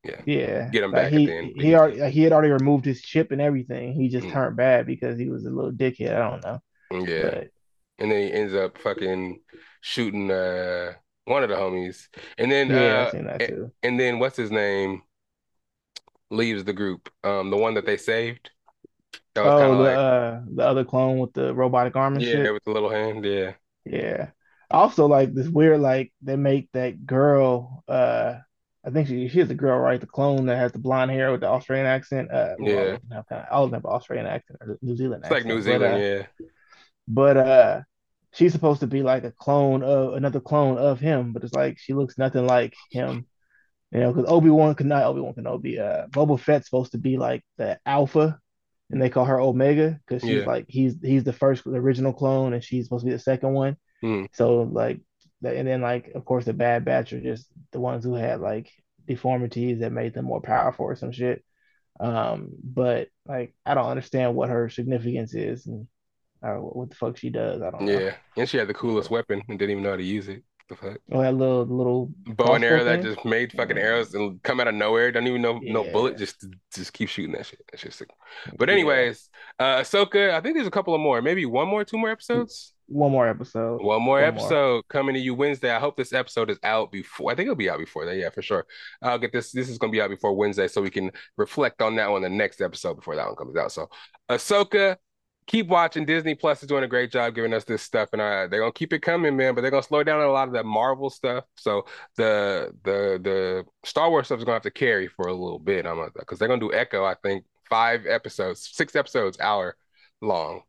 [0.05, 1.63] yeah, yeah, get him back he, at the.
[1.63, 3.93] He already he had already removed his chip and everything.
[3.93, 4.33] He just mm.
[4.33, 6.15] turned bad because he was a little dickhead.
[6.15, 6.61] I don't know.
[7.07, 7.49] Yeah, but,
[7.99, 9.41] and then he ends up fucking
[9.81, 10.93] shooting uh
[11.25, 15.03] one of the homies, and then yeah, uh, and, and then what's his name
[16.31, 17.09] leaves the group.
[17.25, 18.51] Um, the one that they saved.
[19.35, 22.53] That oh, the like, uh, the other clone with the robotic arm and yeah, shit.
[22.53, 23.25] with the little hand.
[23.25, 23.53] Yeah,
[23.85, 24.31] yeah.
[24.71, 27.85] Also, like this weird, like they make that girl.
[27.87, 28.39] Uh,
[28.85, 30.01] I think she she's the girl, right?
[30.01, 32.31] The clone that has the blonde hair with the Australian accent.
[32.31, 35.23] Uh, yeah, well, all of them have Australian accent or New Zealand.
[35.25, 35.47] It's accent.
[35.47, 36.47] like New Zealand, but, uh, yeah.
[37.07, 37.81] But uh,
[38.33, 41.79] she's supposed to be like a clone of another clone of him, but it's like
[41.79, 43.27] she looks nothing like him.
[43.93, 45.81] You know, because Obi Wan could not Obi Wan Kenobi.
[45.81, 48.39] Uh, Boba Fett's supposed to be like the alpha,
[48.91, 50.47] and they call her Omega because she's yeah.
[50.47, 53.53] like he's he's the first the original clone, and she's supposed to be the second
[53.53, 53.77] one.
[54.03, 54.29] Mm.
[54.33, 55.01] So like,
[55.45, 58.71] and then like of course the Bad Batch are just the ones who had like
[59.07, 61.45] deformities that made them more powerful or some shit.
[61.99, 65.89] Um, but like I don't understand what her significance is, and
[66.43, 67.63] what the fuck she does.
[67.63, 67.93] I don't know.
[67.99, 70.43] Yeah, and she had the coolest weapon and didn't even know how to use it.
[70.69, 70.99] The fuck?
[71.11, 74.69] Oh, that little little bow and arrow that just made fucking arrows and come out
[74.69, 75.11] of nowhere.
[75.11, 75.73] Don't even know yeah.
[75.73, 76.17] no bullet.
[76.17, 77.61] Just just keep shooting that shit.
[77.71, 78.09] That's just sick.
[78.57, 79.67] But anyways, yeah.
[79.67, 80.31] uh Ahsoka.
[80.31, 81.21] I think there's a couple of more.
[81.23, 82.73] Maybe one more, two more episodes.
[82.87, 83.83] One more episode.
[83.83, 84.83] One more one episode more.
[84.89, 85.71] coming to you Wednesday.
[85.71, 87.33] I hope this episode is out before.
[87.33, 88.17] I think it'll be out before that.
[88.17, 88.65] Yeah, for sure.
[89.03, 89.51] I'll get this.
[89.51, 92.29] This is gonna be out before Wednesday, so we can reflect on that one the
[92.29, 93.73] next episode before that one comes out.
[93.73, 93.89] So,
[94.29, 94.97] Ahsoka
[95.47, 96.05] keep watching.
[96.05, 98.73] Disney Plus is doing a great job giving us this stuff, and uh, they're gonna
[98.73, 99.55] keep it coming, man.
[99.55, 101.45] But they're gonna slow down a lot of that Marvel stuff.
[101.57, 105.59] So the the the Star Wars stuff is gonna have to carry for a little
[105.59, 105.87] bit.
[105.87, 107.05] I'm because they're gonna do Echo.
[107.05, 109.77] I think five episodes, six episodes, hour
[110.21, 110.63] long.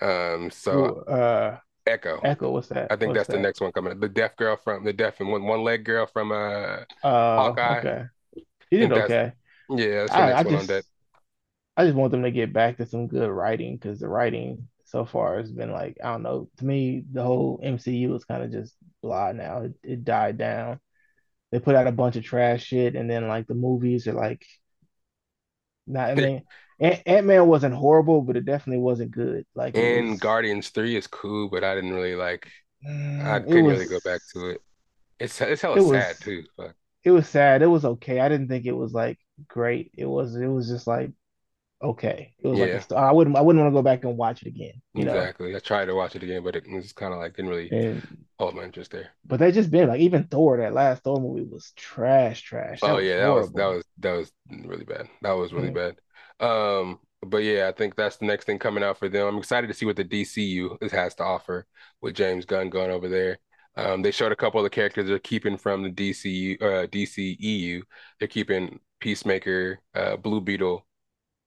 [0.00, 0.50] Um.
[0.50, 1.02] So.
[1.02, 2.20] uh, Echo.
[2.22, 2.92] Echo, what's that?
[2.92, 3.36] I think what's that's that?
[3.36, 3.98] the next one coming.
[3.98, 7.78] The deaf girl from the deaf and one one leg girl from uh, uh Hawkeye.
[7.78, 8.04] Okay.
[8.70, 9.32] He did okay.
[9.70, 10.84] Yeah, that's the I, next I one just, on that.
[11.78, 15.04] I just want them to get back to some good writing because the writing so
[15.04, 16.50] far has been like I don't know.
[16.56, 19.62] To me, the whole MCU is kind of just blah now.
[19.62, 20.80] It, it died down.
[21.52, 24.44] They put out a bunch of trash shit, and then like the movies are like
[25.86, 26.10] not.
[26.10, 26.42] I mean,
[26.80, 29.46] Ant Man wasn't horrible, but it definitely wasn't good.
[29.54, 32.50] Like and was, Guardians Three is cool, but I didn't really like.
[32.84, 34.60] Mm, I couldn't was, really go back to it.
[35.20, 36.42] It's it's hella it sad too.
[36.56, 36.72] But.
[37.04, 37.62] It was sad.
[37.62, 38.18] It was okay.
[38.18, 39.92] I didn't think it was like great.
[39.96, 41.12] It was it was just like
[41.82, 42.34] okay.
[42.38, 42.66] It was yeah.
[42.66, 44.80] like a, I wouldn't I wouldn't want to go back and watch it again.
[44.94, 45.50] exactly.
[45.50, 45.56] Know?
[45.56, 48.26] I tried to watch it again, but it was kind of like didn't really and,
[48.38, 49.10] hold my interest there.
[49.26, 52.80] But they just been like even Thor, that last Thor movie was trash, trash.
[52.80, 54.32] That oh yeah, that was that was that was
[54.64, 55.08] really bad.
[55.22, 55.96] That was really bad.
[56.40, 59.26] Um, but yeah, I think that's the next thing coming out for them.
[59.26, 61.66] I'm excited to see what the DCU has to offer
[62.00, 63.38] with James Gunn going over there.
[63.76, 67.82] Um, they showed a couple of the characters they're keeping from the DCU, uh, DCEU.
[68.18, 70.84] They're keeping Peacemaker, uh, Blue Beetle,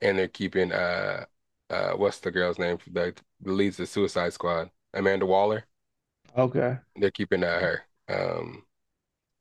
[0.02, 1.26] and they're keeping uh
[1.70, 5.66] uh what's the girl's name that leads the Suicide Squad, Amanda Waller.
[6.38, 6.78] Okay.
[6.96, 7.82] They're keeping uh, her.
[8.08, 8.64] Um,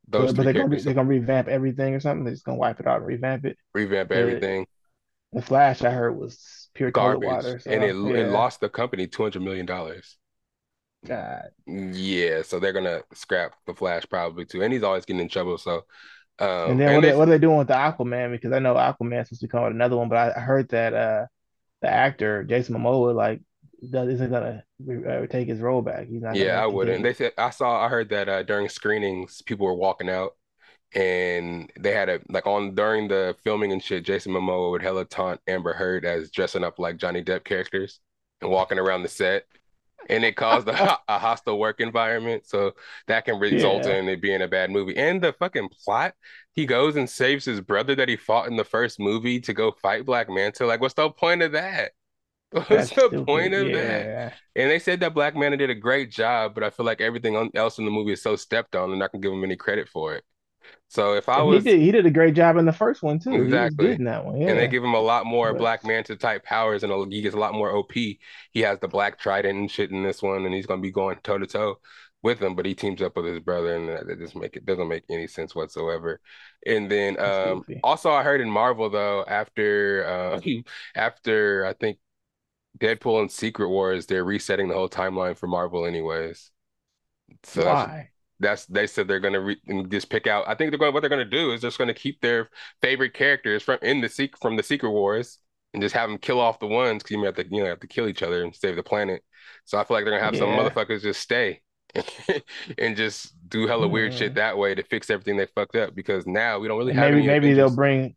[0.08, 2.24] those but, they're gonna they're gonna revamp everything or something.
[2.24, 3.56] They're just gonna wipe it out and revamp it.
[3.74, 4.66] Revamp everything.
[5.32, 8.24] The Flash I heard was pure garbage, water, so, and it yeah.
[8.24, 10.16] it lost the company two hundred million dollars.
[11.06, 11.50] God.
[11.66, 15.58] Yeah, so they're gonna scrap the Flash probably too, and he's always getting in trouble.
[15.58, 15.84] So
[16.40, 18.32] um, and then and what, they, what are they doing with the Aquaman?
[18.32, 21.26] Because I know Aquaman's supposed to come with another one, but I heard that uh,
[21.82, 23.40] the actor Jason Momoa like
[23.82, 24.64] isn't gonna
[25.08, 26.06] uh, take his role back.
[26.06, 26.36] He's not.
[26.36, 27.02] Yeah, I wouldn't.
[27.02, 27.84] They said I saw.
[27.84, 30.32] I heard that uh, during screenings, people were walking out,
[30.94, 34.04] and they had a like on during the filming and shit.
[34.04, 38.00] Jason Momoa would hella taunt Amber Heard as dressing up like Johnny Depp characters
[38.40, 39.44] and walking around the set.
[40.08, 42.46] And it caused a, a, hostile work environment.
[42.46, 42.72] So
[43.06, 43.96] that can result yeah.
[43.96, 44.96] in it being a bad movie.
[44.96, 46.14] And the fucking plot,
[46.52, 49.72] he goes and saves his brother that he fought in the first movie to go
[49.72, 50.66] fight Black Manta.
[50.66, 51.92] Like, what's the point of that?
[52.52, 53.26] What's That's the stupid.
[53.26, 53.76] point of yeah.
[53.76, 54.34] that?
[54.56, 57.48] And they said that Black Manta did a great job, but I feel like everything
[57.54, 59.88] else in the movie is so stepped on, and I can give him any credit
[59.88, 60.24] for it.
[60.90, 63.20] So if I was, he did, he did a great job in the first one
[63.20, 63.32] too.
[63.32, 64.48] Exactly, in that one, yeah.
[64.48, 65.54] And they give him a lot more.
[65.54, 67.92] Black Manta type powers, and he gets a lot more OP.
[67.92, 68.18] He
[68.56, 71.38] has the Black Trident and shit in this one, and he's gonna be going toe
[71.38, 71.76] to toe
[72.24, 72.56] with him.
[72.56, 75.28] But he teams up with his brother, and that just make it doesn't make any
[75.28, 76.20] sense whatsoever.
[76.66, 80.40] And then um, also, I heard in Marvel though, after uh,
[80.96, 81.98] after I think
[82.80, 86.50] Deadpool and Secret Wars, they're resetting the whole timeline for Marvel, anyways.
[87.44, 88.10] So Why?
[88.40, 90.48] That's they said they're gonna re- just pick out.
[90.48, 90.92] I think they're going.
[90.92, 92.48] What they're gonna do is just gonna keep their
[92.82, 95.38] favorite characters from in the secret from the Secret Wars
[95.72, 97.80] and just have them kill off the ones because you have to you know have
[97.80, 99.22] to kill each other and save the planet.
[99.66, 100.40] So I feel like they're gonna have yeah.
[100.40, 101.60] some motherfuckers just stay
[102.78, 106.26] and just do hella weird shit that way to fix everything they fucked up because
[106.26, 108.14] now we don't really have maybe maybe they'll bring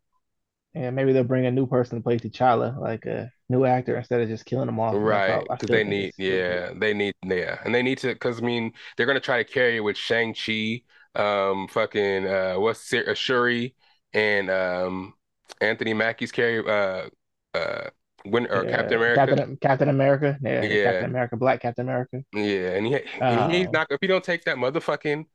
[0.74, 4.20] yeah maybe they'll bring a new person to play T'Challa like a new actor instead
[4.20, 4.94] of just killing them off.
[4.96, 8.72] Right, because they need, yeah, they need, yeah, and they need to, because I mean,
[8.96, 10.82] they're gonna try to carry it with Shang Chi,
[11.14, 13.74] um, fucking, uh, what's uh, Shuri,
[14.12, 15.14] and um,
[15.60, 17.08] Anthony Mackie's carry, uh,
[17.56, 17.90] uh,
[18.24, 18.76] when or yeah.
[18.76, 22.94] Captain America, Captain, Captain America, yeah, yeah, Captain America, Black Captain America, yeah, and he,
[23.20, 25.26] um, he's not if he don't take that motherfucking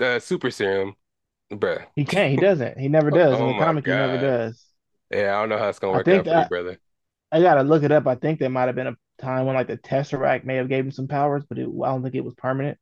[0.00, 0.94] uh, super serum,
[1.50, 1.84] bruh.
[1.96, 2.30] He can't.
[2.30, 2.78] He doesn't.
[2.78, 3.38] He never does.
[3.38, 3.92] Oh, In the comic, God.
[3.92, 4.69] he never does.
[5.10, 6.78] Yeah, I don't know how it's gonna work out for you, brother.
[7.32, 8.06] I gotta look it up.
[8.06, 10.84] I think there might have been a time when like the Tesseract may have gave
[10.84, 12.78] him some powers, but it, I don't think it was permanent.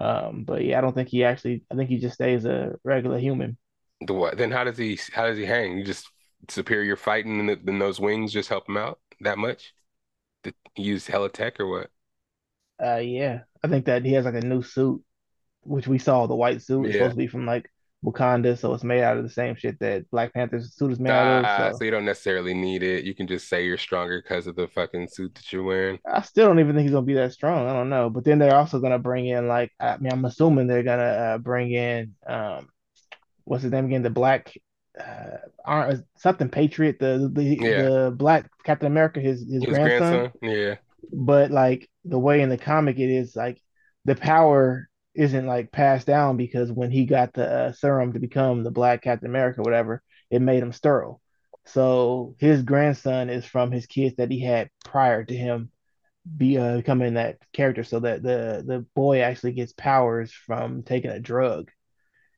[0.00, 1.64] Um, but yeah, I don't think he actually.
[1.70, 3.58] I think he just stays a regular human.
[4.00, 4.36] The what?
[4.38, 4.98] Then how does he?
[5.12, 5.78] How does he hang?
[5.78, 6.08] You just
[6.48, 9.74] superior fighting, and then those wings just help him out that much?
[10.44, 11.90] Did he use hella tech or what?
[12.82, 15.02] Uh, yeah, I think that he has like a new suit,
[15.62, 16.86] which we saw the white suit.
[16.86, 17.70] It's supposed to be from like
[18.04, 21.10] Wakanda, so it's made out of the same shit that Black Panther's suit is made
[21.10, 21.72] out of.
[21.72, 21.78] So.
[21.78, 21.84] so.
[21.84, 23.04] you don't necessarily need it.
[23.04, 25.98] You can just say you're stronger because of the fucking suit that you're wearing.
[26.06, 27.68] I still don't even think he's gonna be that strong.
[27.68, 28.08] I don't know.
[28.08, 31.38] But then they're also gonna bring in like I mean I'm assuming they're gonna uh,
[31.38, 32.68] bring in um
[33.44, 34.02] what's his name again?
[34.02, 34.54] The black
[34.98, 37.82] uh something Patriot, the the yeah.
[37.82, 40.12] the black Captain America, his his, his grandson.
[40.12, 40.32] grandson.
[40.42, 40.74] Yeah.
[41.12, 43.60] But like the way in the comic it is like
[44.04, 48.62] the power isn't like passed down because when he got the uh, serum to become
[48.62, 51.20] the Black Captain America, whatever, it made him sterile.
[51.66, 55.70] So his grandson is from his kids that he had prior to him
[56.36, 57.84] be uh, becoming that character.
[57.84, 61.70] So that the the boy actually gets powers from taking a drug,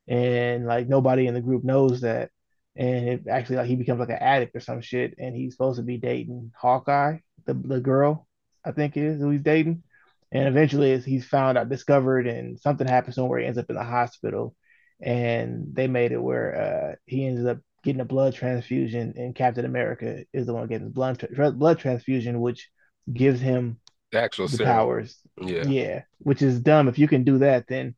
[0.09, 2.31] and like nobody in the group knows that.
[2.77, 5.79] And it actually like he becomes like an addict or some shit, and he's supposed
[5.79, 8.27] to be dating Hawkeye, the the girl,
[8.65, 9.83] I think it is who he's dating
[10.33, 13.71] and eventually he's found out discovered and something happens to him where he ends up
[13.71, 14.55] in the hospital
[15.01, 16.55] and they made it where
[16.93, 20.87] uh, he ends up getting a blood transfusion and captain america is the one getting
[20.87, 22.69] the blood, tra- blood transfusion which
[23.13, 23.79] gives him
[24.13, 27.95] the actual the powers yeah yeah which is dumb if you can do that then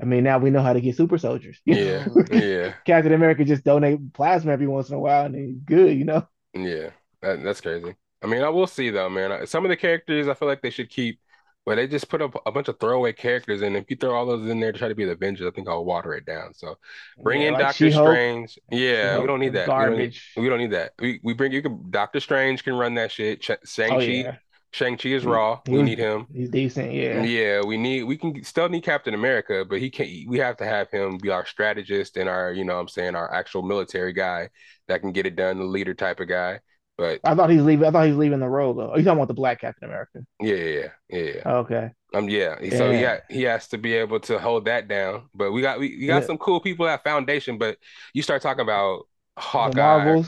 [0.00, 1.58] I mean, now we know how to get super soldiers.
[1.66, 2.74] Yeah, yeah.
[2.84, 6.26] Captain America just donate plasma every once in a while, and he's good, you know.
[6.54, 6.90] Yeah,
[7.22, 7.96] that, that's crazy.
[8.22, 9.46] I mean, I will see though, man.
[9.46, 11.20] Some of the characters, I feel like they should keep
[11.66, 14.24] but they just put up a bunch of throwaway characters, and if you throw all
[14.24, 16.54] those in there to try to be the Avengers, I think I'll water it down.
[16.54, 16.78] So
[17.22, 18.08] bring yeah, in like Doctor She-Hulk.
[18.08, 18.58] Strange.
[18.70, 19.66] Yeah, She-Hulk we don't need that.
[19.66, 20.32] Garbage.
[20.36, 20.92] We don't need, we don't need that.
[21.00, 23.42] We we bring you can Doctor Strange can run that shit.
[23.42, 23.96] Ch- Shang Chi.
[23.96, 24.36] Oh, yeah.
[24.72, 25.60] Shang Chi is raw.
[25.66, 26.26] We need him.
[26.32, 26.92] He's decent.
[26.92, 27.22] Yeah.
[27.22, 27.62] Yeah.
[27.64, 28.02] We need.
[28.02, 30.28] We can still need Captain America, but he can't.
[30.28, 33.32] We have to have him be our strategist and our, you know, I'm saying our
[33.32, 34.50] actual military guy
[34.86, 36.60] that can get it done, the leader type of guy.
[36.98, 37.86] But I thought he's leaving.
[37.86, 38.90] I thought he's leaving the role though.
[38.90, 40.20] Are you talking about the Black Captain America?
[40.40, 41.18] Yeah, yeah, yeah.
[41.20, 41.42] yeah.
[41.46, 41.90] Okay.
[42.14, 42.56] Um, yeah.
[42.70, 45.28] So he got, he has to be able to hold that down.
[45.34, 46.26] But we got we, we got yeah.
[46.26, 47.58] some cool people at Foundation.
[47.58, 47.76] But
[48.14, 49.06] you start talking about
[49.36, 50.22] Hawkeye.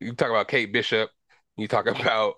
[0.00, 1.10] You talk about Kate Bishop.
[1.56, 2.34] You talk about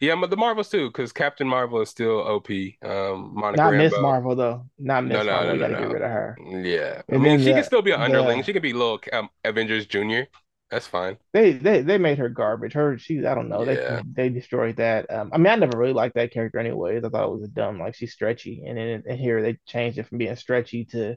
[0.00, 2.50] yeah, but the Marvels too, because Captain Marvel is still OP.
[2.82, 4.66] Um, Monica not Miss Marvel though.
[4.78, 5.46] Not Miss no, no, Marvel.
[5.46, 5.80] No, no, you gotta no.
[5.80, 6.38] get rid of her.
[6.62, 8.38] Yeah, and I mean she the, can still be an underling.
[8.38, 10.26] The, she can be little um, Avengers Junior.
[10.74, 11.18] That's fine.
[11.32, 12.72] They they they made her garbage.
[12.72, 13.62] Her she I don't know.
[13.62, 14.02] Yeah.
[14.12, 15.08] They they destroyed that.
[15.08, 17.04] Um, I mean I never really liked that character anyways.
[17.04, 19.98] I thought it was a dumb like she's stretchy, and then and here they changed
[19.98, 21.16] it from being stretchy to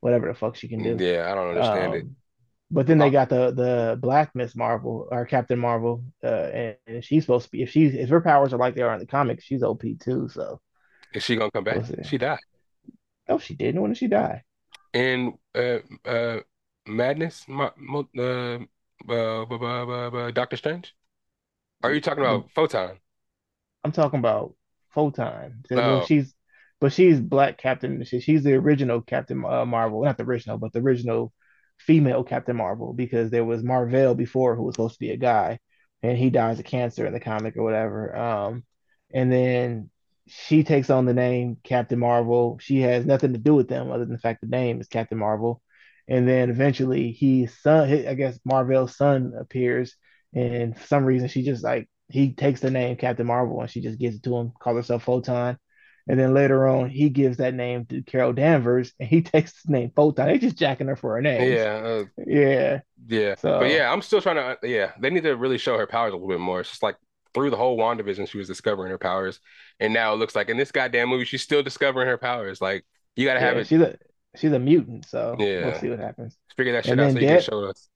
[0.00, 0.96] whatever the fuck she can do.
[0.98, 2.06] Yeah, I don't understand um, it.
[2.68, 7.04] But then they got the the Black Miss Marvel or Captain Marvel, uh, and, and,
[7.04, 9.06] she's supposed to be if she's if her powers are like they are in the
[9.06, 10.28] comics, she's OP too.
[10.28, 10.60] So
[11.14, 11.84] is she gonna come back?
[12.02, 12.40] She died.
[13.28, 13.80] No, she didn't.
[13.80, 14.42] When did she die?
[14.92, 16.40] In uh uh
[16.88, 18.58] Madness, uh,
[19.08, 20.94] uh, Doctor Strange?
[21.82, 22.98] Are you talking about Photon?
[23.84, 24.54] I'm talking about
[24.94, 25.62] Photon.
[25.70, 26.04] Oh.
[26.06, 26.34] She's
[26.80, 28.04] but she's Black Captain.
[28.04, 31.32] She's the original Captain uh, Marvel, not the original, but the original
[31.78, 35.58] female Captain Marvel because there was Mar-Vell before who was supposed to be a guy,
[36.02, 38.16] and he dies of cancer in the comic or whatever.
[38.16, 38.64] Um,
[39.12, 39.90] and then
[40.26, 42.58] she takes on the name Captain Marvel.
[42.60, 45.18] She has nothing to do with them other than the fact the name is Captain
[45.18, 45.62] Marvel.
[46.08, 49.96] And then eventually, his son, I guess Mar-Vell's son appears,
[50.34, 53.80] and for some reason, she just like he takes the name Captain Marvel and she
[53.80, 55.58] just gives it to him, calls herself Photon.
[56.08, 59.72] And then later on, he gives that name to Carol Danvers, and he takes the
[59.72, 60.28] name Photon.
[60.28, 61.52] They just jacking her for her name.
[61.52, 63.34] Yeah, uh, yeah, yeah.
[63.34, 64.56] So, but yeah, I'm still trying to.
[64.62, 66.60] Yeah, they need to really show her powers a little bit more.
[66.60, 66.96] It's just like
[67.34, 69.40] through the whole WandaVision, she was discovering her powers,
[69.80, 72.60] and now it looks like in this goddamn movie, she's still discovering her powers.
[72.60, 73.66] Like you gotta have yeah, it.
[73.66, 73.98] She's a
[74.36, 75.66] she's a mutant, so yeah.
[75.66, 76.36] we'll see what happens.
[76.56, 77.88] Figure that shit and out so you can show us.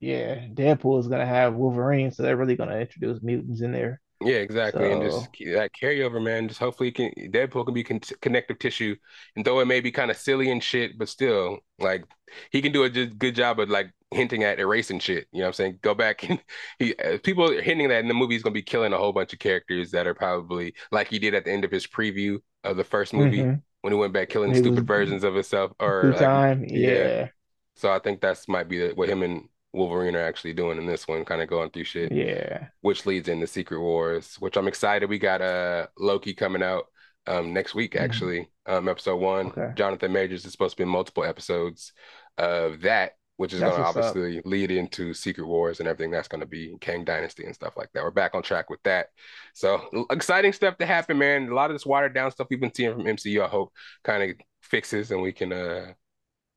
[0.00, 4.00] Yeah, Deadpool is gonna have Wolverine, so they're really gonna introduce mutants in there.
[4.20, 4.92] Yeah, exactly, so...
[4.92, 6.48] and just that carryover, man.
[6.48, 8.96] Just hopefully, can Deadpool can be con- connective tissue,
[9.34, 12.04] and though it may be kind of silly and shit, but still, like
[12.50, 15.26] he can do a good job of like hinting at erasing shit.
[15.32, 15.78] You know what I'm saying?
[15.82, 16.42] Go back and
[16.78, 19.12] he uh, people are hinting that in the movie he's gonna be killing a whole
[19.12, 22.38] bunch of characters that are probably like he did at the end of his preview
[22.64, 23.54] of the first movie mm-hmm.
[23.86, 26.90] When he went back killing stupid versions of himself or like, time, yeah.
[26.90, 27.28] yeah.
[27.76, 30.86] So I think that's might be the, what him and Wolverine are actually doing in
[30.86, 32.10] this one, kind of going through shit.
[32.10, 32.66] Yeah.
[32.80, 35.08] Which leads into Secret Wars, which I'm excited.
[35.08, 36.86] We got uh Loki coming out
[37.28, 38.04] um next week, mm-hmm.
[38.04, 38.40] actually.
[38.40, 38.74] Mm-hmm.
[38.74, 39.46] Um episode one.
[39.46, 39.70] Okay.
[39.76, 41.92] Jonathan Majors is supposed to be multiple episodes
[42.38, 44.46] of that, which is gonna obviously up.
[44.46, 48.02] lead into Secret Wars and everything that's gonna be Kang Dynasty and stuff like that.
[48.02, 49.08] We're back on track with that.
[49.54, 51.48] So exciting stuff to happen, man.
[51.48, 53.72] A lot of this watered down stuff we've been seeing from MCU, I hope
[54.04, 55.92] kind of fixes and we can uh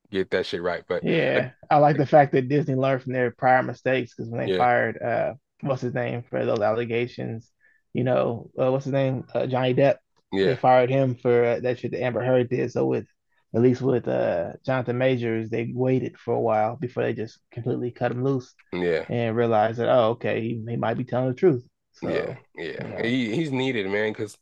[0.09, 0.83] get that shit right.
[0.87, 4.45] But yeah, I like the fact that Disney learned from their prior mistakes because when
[4.45, 4.57] they yeah.
[4.57, 7.51] fired uh what's his name for those allegations,
[7.93, 9.95] you know, uh, what's his name, uh, Johnny Depp.
[10.31, 10.45] Yeah.
[10.45, 12.71] They fired him for uh, that shit that Amber Heard did.
[12.71, 13.07] So with
[13.53, 17.91] at least with uh Jonathan Majors, they waited for a while before they just completely
[17.91, 18.53] cut him loose.
[18.71, 19.05] Yeah.
[19.09, 21.65] And realized that oh okay, he, he might be telling the truth.
[21.93, 23.03] So, yeah, yeah, you know.
[23.03, 24.37] he, he's needed, man, because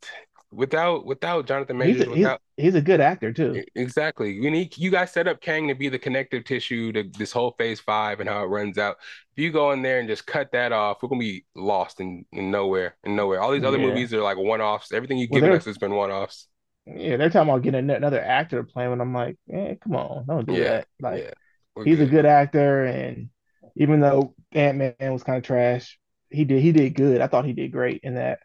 [0.52, 3.64] without without Jonathan Majors, he's a, without he's, he's, a good actor too.
[3.76, 4.32] Exactly.
[4.34, 7.56] You need you guys set up Kang to be the connective tissue to this whole
[7.58, 8.98] phase five and how it runs out.
[9.36, 12.26] If you go in there and just cut that off, we're gonna be lost in,
[12.32, 13.42] in nowhere in nowhere.
[13.42, 13.88] All these other yeah.
[13.88, 14.92] movies are like one offs.
[14.92, 16.48] Everything you've well, given us has been one offs.
[16.96, 19.96] Yeah, they're talking about getting another actor to play him, and I'm like, eh, come
[19.96, 20.88] on, don't do yeah, that.
[21.02, 22.08] Like, yeah, he's good.
[22.08, 23.30] a good actor, and
[23.76, 27.22] even though Ant Man was kind of trash, he did he did good.
[27.22, 28.40] I thought he did great in that.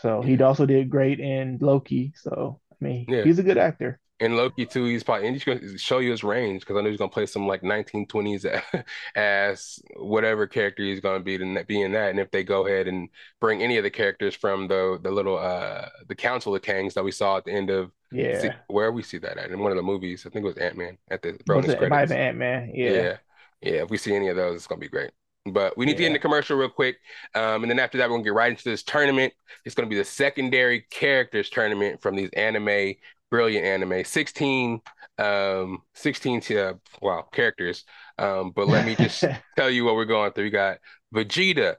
[0.00, 2.12] So he also did great in Loki.
[2.16, 3.22] So I mean, yeah.
[3.22, 4.00] he's a good actor.
[4.18, 6.88] In Loki too, he's probably and he's gonna show you his range because I know
[6.88, 8.62] he's gonna play some like 1920s
[9.14, 12.10] as whatever character he's gonna be to be in that.
[12.10, 15.36] And if they go ahead and bring any of the characters from the the little
[15.38, 18.90] uh the Council of Kangs that we saw at the end of yeah see, where
[18.90, 20.96] we see that at in one of the movies, I think it was Ant Man
[21.10, 22.10] at the bonus it, credits.
[22.10, 22.90] Ant Man, yeah.
[22.90, 23.16] yeah,
[23.60, 23.82] yeah.
[23.82, 25.10] If we see any of those, it's gonna be great.
[25.52, 25.96] But we need yeah.
[25.96, 26.96] to get in the commercial real quick.
[27.34, 29.32] Um, and then after that, we're gonna get right into this tournament.
[29.64, 32.94] It's gonna be the secondary characters tournament from these anime,
[33.30, 34.04] brilliant anime.
[34.04, 34.80] 16
[35.18, 37.84] um 16 uh, wow characters.
[38.18, 39.24] Um, but let me just
[39.56, 40.44] tell you what we're going through.
[40.44, 40.78] We got
[41.14, 41.76] Vegeta,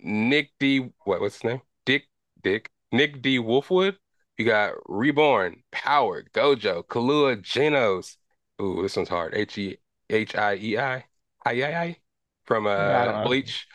[0.00, 1.60] Nick D what what's his name?
[1.84, 2.04] Dick
[2.42, 3.38] Dick, Nick D.
[3.38, 3.96] Wolfwood.
[4.38, 8.16] You got Reborn, Power, Gojo, Killua, Genos.
[8.62, 9.34] Ooh, this one's hard.
[9.34, 9.76] H E
[10.08, 11.04] H I E I.
[11.44, 11.96] I I I
[12.44, 13.66] from uh, Bleach.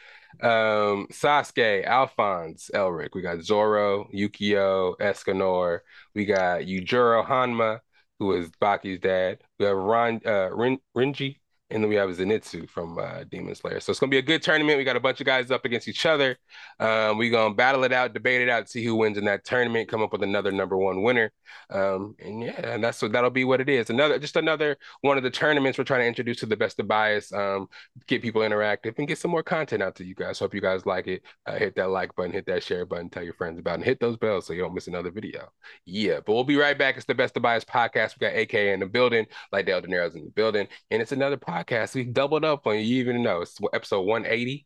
[0.41, 3.09] Um, Sasuke, Alphonse, Elric.
[3.13, 5.79] We got Zoro, Yukio, Escanor.
[6.13, 7.79] We got Yujiro Hanma,
[8.19, 9.41] who is Baki's dad.
[9.59, 11.39] We have Ron, uh, Rin, Renji,
[11.71, 13.79] and then we have Zenitsu from uh, Demon Slayer.
[13.79, 14.77] So it's gonna be a good tournament.
[14.77, 16.37] We got a bunch of guys up against each other.
[16.79, 19.89] Um, we're gonna battle it out, debate it out, see who wins in that tournament,
[19.89, 21.31] come up with another number one winner.
[21.71, 23.89] Um, and yeah, and that's what that'll be what it is.
[23.89, 26.87] Another just another one of the tournaments we're trying to introduce to the best of
[26.87, 27.67] bias, um,
[28.05, 30.37] get people interactive and get some more content out to you guys.
[30.37, 31.23] Hope you guys like it.
[31.47, 33.85] Uh, hit that like button, hit that share button, tell your friends about it, and
[33.85, 35.49] hit those bells so you don't miss another video.
[35.85, 36.95] Yeah, but we'll be right back.
[36.95, 38.19] It's the best of bias podcast.
[38.19, 41.37] We got AK in the building, Lydell De Niro's in the building, and it's another
[41.37, 41.95] podcast podcast.
[41.95, 42.99] We doubled up on you.
[42.99, 44.65] even know it's episode 180,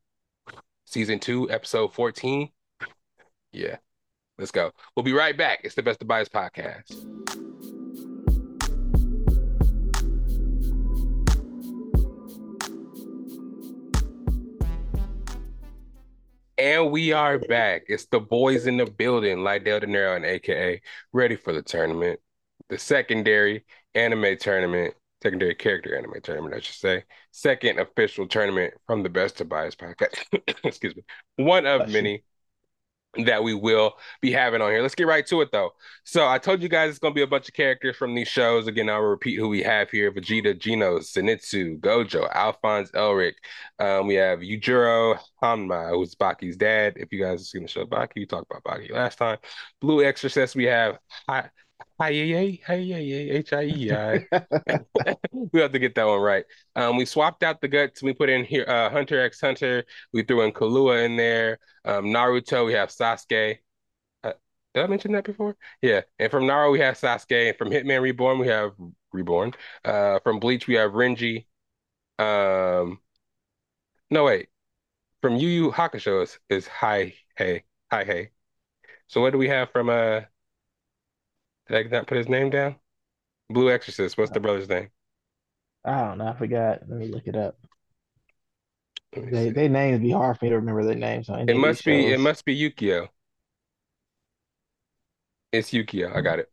[0.86, 2.50] season two, episode 14.
[3.52, 3.78] Yeah,
[4.38, 4.72] let's go.
[4.96, 5.62] We'll be right back.
[5.64, 6.96] It's the Best of Bias podcast.
[16.58, 17.84] And we are back.
[17.88, 20.82] It's the boys in the building, Lydell De Niro and AKA,
[21.14, 22.20] ready for the tournament,
[22.68, 23.64] the secondary
[23.96, 27.04] anime tournament secondary character anime tournament, I should say.
[27.32, 30.24] Second official tournament from the Best of Bias podcast.
[30.64, 31.04] Excuse me.
[31.38, 32.24] One of Bless many.
[33.18, 33.26] You.
[33.26, 34.84] that we will be having on here.
[34.84, 35.72] Let's get right to it though.
[36.04, 38.68] So I told you guys it's gonna be a bunch of characters from these shows.
[38.68, 43.34] Again, I'll repeat who we have here: Vegeta, Genos, Zenitsu, Gojo, Alphonse, Elric.
[43.80, 46.94] Um, we have Yujiro Hanma, who's Baki's dad.
[46.98, 49.40] If you guys have seen the show Baki, we talked about Baki last time.
[49.82, 51.50] Blue Exorcist, we have Hi
[52.00, 52.12] Hi
[52.68, 54.28] Hi H I E I.
[55.54, 56.46] We have to get that one right.
[56.76, 58.02] Um, we swapped out the guts.
[58.04, 59.86] We put in here uh, Hunter X Hunter.
[60.14, 61.60] We threw in Killua in there.
[61.86, 63.60] Um, Naruto, we have Sasuke.
[64.24, 64.34] Uh,
[64.74, 65.58] did I mention that before?
[65.82, 66.02] Yeah.
[66.20, 67.50] And from Naruto, we have Sasuke.
[67.50, 68.74] And from Hitman Reborn, we have
[69.14, 69.54] Reborn.
[69.86, 71.46] Uh, from Bleach, we have Renji.
[72.20, 73.00] Um,
[74.10, 74.50] no wait.
[75.22, 78.32] From Yu Yu Hakusho is, is Hi Hey Hi Hey.
[79.08, 80.22] So what do we have from uh?
[81.70, 82.76] Did I not put his name down?
[83.50, 84.18] Blue Exorcist.
[84.18, 84.90] What's the brother's name?
[85.86, 86.28] I don't know.
[86.28, 86.82] I forgot.
[86.88, 87.58] Let me look it up.
[89.14, 91.30] They they names be hard for me to remember their names.
[91.30, 93.08] it must be it must be Yukio.
[95.52, 96.16] It's Yukio.
[96.16, 96.52] I got it.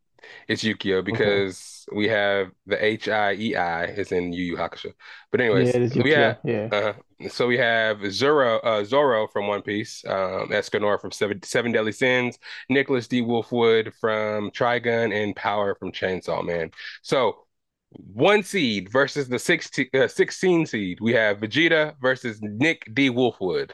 [0.48, 1.96] It's Yukio because okay.
[1.98, 4.92] we have the H I E I is in Yu Yu Hakusho.
[5.30, 6.68] But anyways, yeah, we have yeah.
[6.72, 6.92] Uh,
[7.28, 11.92] so we have Zoro uh, Zoro from One Piece, um, Escanor from Seven, Seven Deadly
[11.92, 12.38] Sins,
[12.68, 13.22] Nicholas D.
[13.22, 16.70] Wolfwood from Trigun, and Power from Chainsaw Man.
[17.02, 17.46] So
[17.90, 20.98] one seed versus the 16, uh, 16 seed.
[21.00, 23.10] We have Vegeta versus Nick D.
[23.10, 23.70] Wolfwood,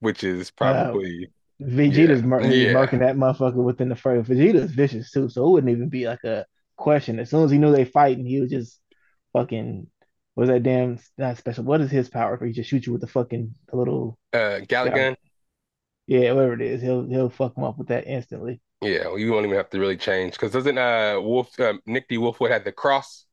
[0.00, 1.26] which is probably.
[1.26, 2.66] Uh, Vegeta's yeah.
[2.66, 2.72] yeah.
[2.72, 4.30] marking that motherfucker within the first.
[4.30, 7.18] Vegeta's vicious too, so it wouldn't even be like a question.
[7.18, 8.80] As soon as he knew they fighting, he was just
[9.32, 9.88] fucking.
[10.38, 11.64] Was that damn not special?
[11.64, 12.38] What is his power?
[12.38, 15.16] For he just shoot you with the fucking a little uh Galick gun.
[16.06, 18.60] Yeah, whatever it is, he'll he'll fuck him up with that instantly.
[18.80, 22.06] Yeah, well, you won't even have to really change because doesn't uh Wolf uh, Nick
[22.06, 22.18] D.
[22.18, 23.26] Wolfwood had the cross,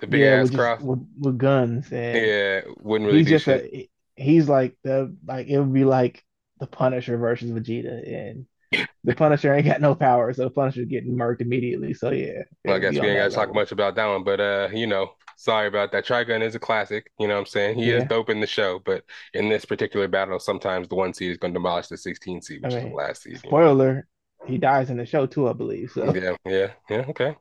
[0.00, 3.20] the big yeah, ass cross with, with, guns and yeah, wouldn't really.
[3.20, 3.64] He's just shit.
[3.72, 3.88] a,
[4.22, 6.22] he's like the like it would be like
[6.58, 11.16] the Punisher versus Vegeta, and the Punisher ain't got no power, so the Punisher getting
[11.16, 11.94] murked immediately.
[11.94, 12.42] So yeah.
[12.66, 15.14] Well, I guess we ain't gotta talk much about that one, but uh, you know,
[15.40, 16.06] sorry about that.
[16.06, 17.10] Trigun is a classic.
[17.18, 17.78] You know what I'm saying?
[17.78, 17.98] He yeah.
[17.98, 21.38] is dope in the show, but in this particular battle, sometimes the one seed is
[21.38, 23.38] going to demolish the 16 seed, which I mean, is the last seed.
[23.38, 24.06] Spoiler:
[24.46, 25.90] he dies in the show too, I believe.
[25.92, 27.04] So yeah, yeah, yeah.
[27.08, 27.36] Okay.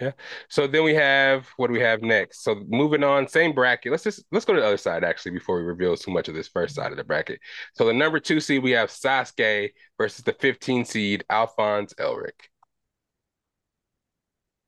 [0.00, 0.10] Yeah.
[0.48, 2.42] So then we have what do we have next?
[2.42, 3.92] So moving on, same bracket.
[3.92, 6.34] Let's just let's go to the other side actually before we reveal too much of
[6.34, 7.38] this first side of the bracket.
[7.74, 12.50] So the number two seed we have Sasuke versus the 15 seed Alphonse Elric.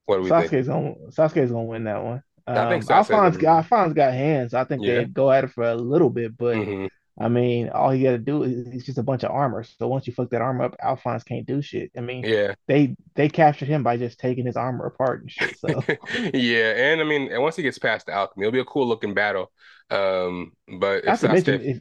[0.04, 0.66] What do we Sasuke's think?
[0.68, 2.22] gonna Sasuke's gonna win that one.
[2.46, 4.54] Um, I think um, Alphonse, Alphonse got hands.
[4.54, 4.98] I think yeah.
[4.98, 6.86] they go at it for a little bit, but mm-hmm.
[7.18, 9.64] I mean, all you got to do is it's just a bunch of armor.
[9.64, 11.90] So once you fuck that armor up, Alphonse can't do shit.
[11.96, 15.58] I mean, yeah, they they captured him by just taking his armor apart and shit.
[15.58, 15.68] So
[16.34, 18.86] yeah, and I mean, and once he gets past the alchemy, it'll be a cool
[18.86, 19.50] looking battle.
[19.90, 21.80] Um, but not to mention if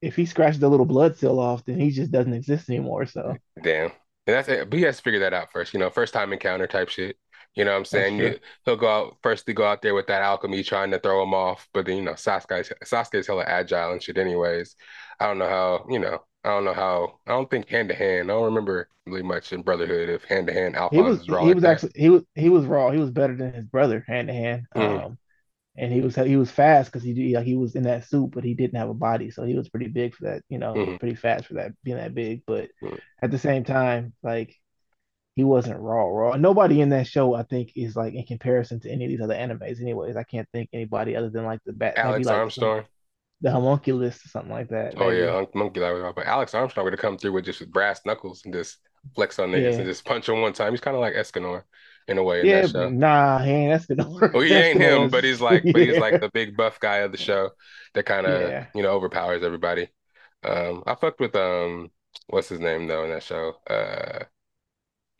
[0.00, 3.06] if he scratches the little blood seal off, then he just doesn't exist anymore.
[3.06, 4.70] So damn, and that's it.
[4.70, 5.74] But he has to figure that out first.
[5.74, 7.16] You know, first time encounter type shit.
[7.58, 8.18] You know what I'm saying?
[8.18, 11.24] You, he'll go out first to go out there with that alchemy trying to throw
[11.24, 14.76] him off, but then you know Sasuke's Sasuke's hella agile and shit anyways.
[15.18, 17.18] I don't know how, you know, I don't know how.
[17.26, 18.30] I don't think hand to hand.
[18.30, 21.28] I don't remember really much in Brotherhood if hand to hand Alphonse he was, was
[21.28, 21.40] raw.
[21.40, 21.70] He like was that.
[21.72, 22.92] actually he was he was raw.
[22.92, 24.66] He was better than his brother hand to hand.
[24.76, 25.18] Um,
[25.76, 28.44] and he was he was fast because he like he was in that suit, but
[28.44, 30.42] he didn't have a body, so he was pretty big for that.
[30.48, 30.96] You know, mm-hmm.
[30.96, 32.42] pretty fast for that being that big.
[32.46, 32.96] But mm-hmm.
[33.20, 34.54] at the same time, like
[35.38, 36.36] he wasn't raw raw.
[36.36, 39.34] Nobody in that show, I think, is like in comparison to any of these other
[39.34, 39.80] animes.
[39.80, 41.96] Anyways, I can't think anybody other than like the bat.
[41.96, 42.84] Alex like, Armstrong
[43.40, 44.94] the homunculus or something like that.
[44.96, 45.20] Oh maybe.
[45.20, 46.12] yeah, homunculus.
[46.14, 48.78] But Alex Armstrong would have come through with just brass knuckles and just
[49.14, 49.78] flex on niggas yeah.
[49.78, 50.72] and just punch him one time.
[50.72, 51.62] He's kind of like Escanor
[52.08, 52.44] in a way.
[52.44, 54.32] yeah, nah, he ain't Escanor.
[54.34, 57.12] Well, he ain't him, but he's like, but he's like the big buff guy of
[57.12, 57.50] the show
[57.94, 58.66] that kind of yeah.
[58.74, 59.88] you know overpowers everybody.
[60.42, 61.90] Um, I fucked with um,
[62.28, 63.54] what's his name though in that show?
[63.68, 64.24] Uh,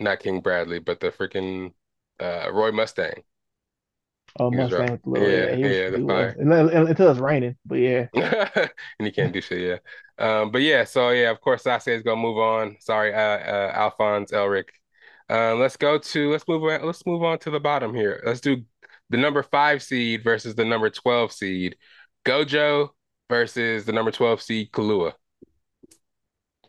[0.00, 1.72] not King Bradley, but the freaking
[2.20, 3.22] uh Roy Mustang.
[4.38, 5.00] Oh, Mustang.
[5.14, 6.36] Yeah, yeah, yeah the fire.
[6.38, 8.06] Until it's raining, but yeah.
[8.14, 8.70] and
[9.00, 9.78] he can't do shit, yeah.
[10.24, 12.76] Um, but yeah, so yeah, of course, Sasuke is gonna move on.
[12.80, 14.68] Sorry, uh, uh Alphonse Elric.
[15.30, 16.84] Uh, let's go to let's move on.
[16.84, 18.22] Let's move on to the bottom here.
[18.24, 18.62] Let's do
[19.10, 21.76] the number five seed versus the number twelve seed.
[22.24, 22.90] Gojo
[23.28, 25.12] versus the number twelve seed Killua.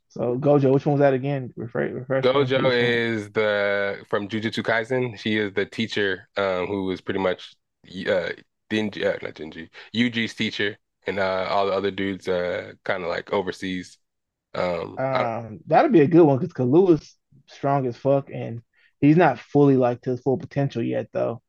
[0.10, 1.53] So Gojo, which one was that again?
[1.55, 5.18] Refer, refer Gojo is the from Jujutsu Kaisen.
[5.18, 7.55] She is the teacher um, who was pretty much
[7.86, 8.32] uh,
[8.72, 13.10] Denji, uh, not Denji, Yuji's teacher, and uh, all the other dudes uh, kind of
[13.10, 13.99] like overseas.
[14.55, 18.62] Um, um that'd be a good one because Killua is strong as fuck, and
[18.99, 21.43] he's not fully like to his full potential yet, though.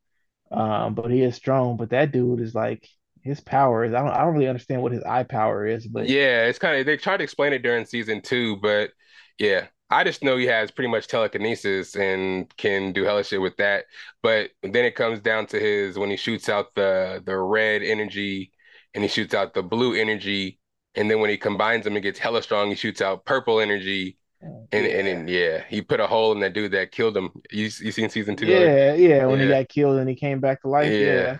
[0.51, 1.77] Um, but he is strong.
[1.77, 2.87] But that dude is like
[3.21, 3.93] his power is.
[3.93, 4.09] I don't.
[4.09, 6.97] I don't really understand what his eye power is, but yeah, it's kind of they
[6.97, 8.91] tried to explain it during season two, but
[9.37, 13.57] yeah, I just know he has pretty much telekinesis and can do hella shit with
[13.57, 13.85] that.
[14.23, 18.51] But then it comes down to his when he shoots out the the red energy
[18.93, 20.59] and he shoots out the blue energy,
[20.95, 22.69] and then when he combines them, it gets hella strong.
[22.69, 24.17] He shoots out purple energy.
[24.43, 24.91] Oh, and, yeah.
[24.93, 27.29] and then yeah, he put a hole in that dude that killed him.
[27.51, 28.47] You you seen season two?
[28.47, 29.27] Yeah, yeah.
[29.27, 29.45] When yeah.
[29.45, 30.91] he got killed and he came back to life.
[30.91, 31.37] Yeah, yeah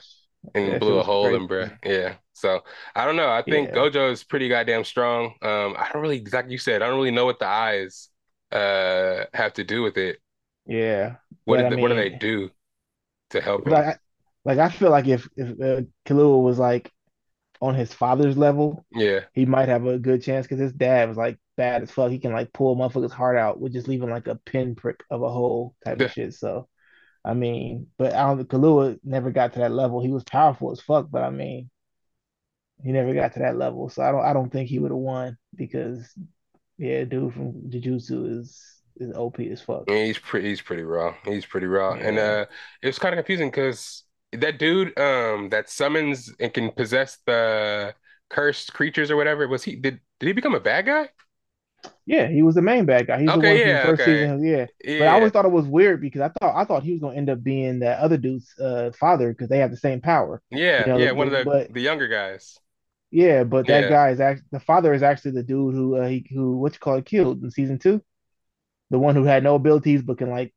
[0.56, 1.78] and blew a hole in bruh.
[1.86, 2.16] Yeah.
[2.34, 2.62] So
[2.96, 3.30] I don't know.
[3.30, 3.76] I think yeah.
[3.76, 5.36] Gojo is pretty goddamn strong.
[5.42, 6.82] Um, I don't really exactly you said.
[6.82, 8.10] I don't really know what the eyes
[8.52, 10.20] uh have to do with it.
[10.66, 11.16] Yeah.
[11.46, 12.50] What did mean, what do they do
[13.32, 13.74] to help him?
[13.74, 13.98] Like I,
[14.46, 16.92] like I feel like if if uh, Killua was like
[17.62, 21.18] on his father's level, yeah, he might have a good chance because his dad was
[21.18, 22.12] like bad as fuck.
[22.12, 25.22] He can like pull a motherfucker's heart out with just leaving like a pinprick of
[25.22, 26.34] a hole type of shit.
[26.34, 26.68] So
[27.24, 30.02] I mean, but I don't Killua never got to that level.
[30.02, 31.70] He was powerful as fuck, but I mean,
[32.84, 33.90] he never got to that level.
[33.90, 36.14] So I don't I don't think he would have won because
[36.78, 38.60] yeah, dude from Jujutsu is
[38.98, 39.84] is OP as fuck.
[39.88, 41.14] Yeah, he's pretty he's pretty raw.
[41.26, 41.94] He's pretty raw.
[41.96, 42.08] Yeah.
[42.08, 42.46] And uh
[42.82, 44.04] it was kind of confusing because
[44.34, 47.94] that dude um that summons and can possess the
[48.30, 51.10] cursed creatures or whatever, was he did did he become a bad guy?
[52.06, 53.20] Yeah, he was the main bad guy.
[53.20, 54.22] He's okay, the one yeah, from the first okay.
[54.24, 54.44] season.
[54.44, 54.66] Yeah.
[54.84, 55.00] yeah.
[55.00, 57.16] But I always thought it was weird because I thought I thought he was gonna
[57.16, 60.42] end up being that other dude's uh, father because they have the same power.
[60.50, 62.58] Yeah, you know, yeah, one of the but, the younger guys.
[63.12, 63.90] Yeah, but that yeah.
[63.90, 66.80] guy is actually the father is actually the dude who uh, he who what you
[66.80, 68.02] call it killed in season two,
[68.90, 70.54] the one who had no abilities but can like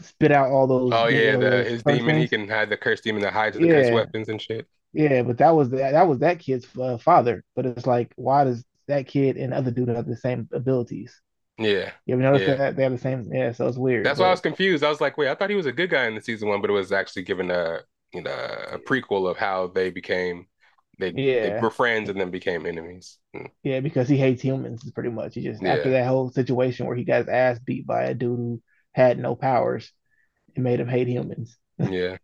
[0.00, 0.92] spit out all those.
[0.92, 2.18] Oh yeah, the, his demon.
[2.18, 3.72] He can hide the cursed demon that hides the yeah.
[3.74, 4.66] cursed weapons and shit.
[4.92, 7.44] Yeah, but that was that that was that kid's uh, father.
[7.56, 11.20] But it's like, why does that kid and other dude have the same abilities?
[11.58, 11.92] Yeah.
[12.06, 12.54] You ever notice yeah.
[12.56, 13.30] that they have the same?
[13.32, 14.04] Yeah, so it's weird.
[14.04, 14.24] That's but...
[14.24, 14.82] why I was confused.
[14.82, 16.60] I was like, wait, I thought he was a good guy in the season one,
[16.60, 17.80] but it was actually given a
[18.12, 18.30] you know
[18.72, 20.46] a prequel of how they became
[20.98, 21.54] they, yeah.
[21.54, 23.18] they were friends and then became enemies.
[23.34, 23.46] Hmm.
[23.62, 25.34] Yeah, because he hates humans pretty much.
[25.34, 25.74] He just yeah.
[25.74, 28.62] after that whole situation where he got his ass beat by a dude who
[28.92, 29.92] had no powers,
[30.54, 31.56] it made him hate humans.
[31.78, 32.16] yeah.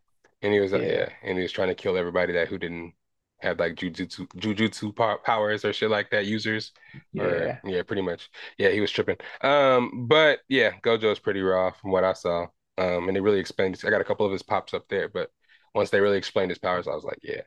[0.42, 0.92] And he was uh, yeah.
[0.92, 1.08] yeah.
[1.22, 2.94] and he was trying to kill everybody that who didn't
[3.42, 6.72] have like jujutsu jujutsu powers or shit like that users.
[7.12, 7.22] Yeah.
[7.22, 8.30] Or, yeah, pretty much.
[8.58, 9.16] Yeah, he was tripping.
[9.40, 12.46] Um, but yeah, Gojo is pretty raw from what I saw.
[12.78, 13.80] Um, and they really explained.
[13.84, 15.30] I got a couple of his pops up there, but
[15.74, 17.42] once they really explained his powers, I was like, yeah,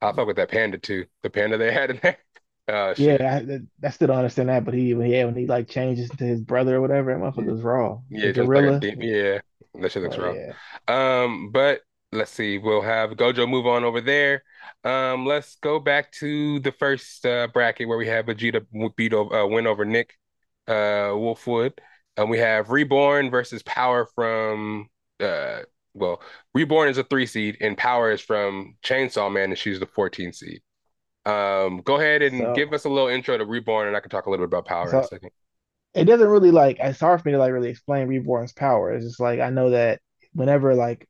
[0.00, 1.06] I fuck with that panda too.
[1.22, 2.18] The panda they had in there.
[2.66, 5.68] Uh, yeah, I, I, still don't understand that, but he when he when he like
[5.68, 7.98] changes to his brother or whatever, that motherfucker's raw.
[8.08, 8.78] Yeah, gorilla.
[8.78, 9.40] Like yeah,
[9.74, 10.32] that shit looks oh, raw.
[10.32, 10.54] Yeah.
[10.88, 11.82] Um, but
[12.14, 14.42] let's see, we'll have Gojo move on over there.
[14.84, 18.64] Um, let's go back to the first uh, bracket where we have Vegeta
[18.96, 20.14] beat over, uh, win over Nick
[20.68, 21.72] uh, Wolfwood.
[22.16, 24.88] And we have Reborn versus Power from
[25.20, 25.60] uh,
[25.94, 26.20] well,
[26.54, 30.32] Reborn is a three seed, and Power is from Chainsaw Man, and she's the 14
[30.32, 30.60] seed.
[31.24, 34.10] Um, go ahead and so, give us a little intro to Reborn, and I can
[34.10, 35.30] talk a little bit about Power so, in a second.
[35.94, 38.92] It doesn't really like it's hard for me to like really explain Reborn's power.
[38.92, 40.00] It's just like I know that
[40.32, 41.08] whenever like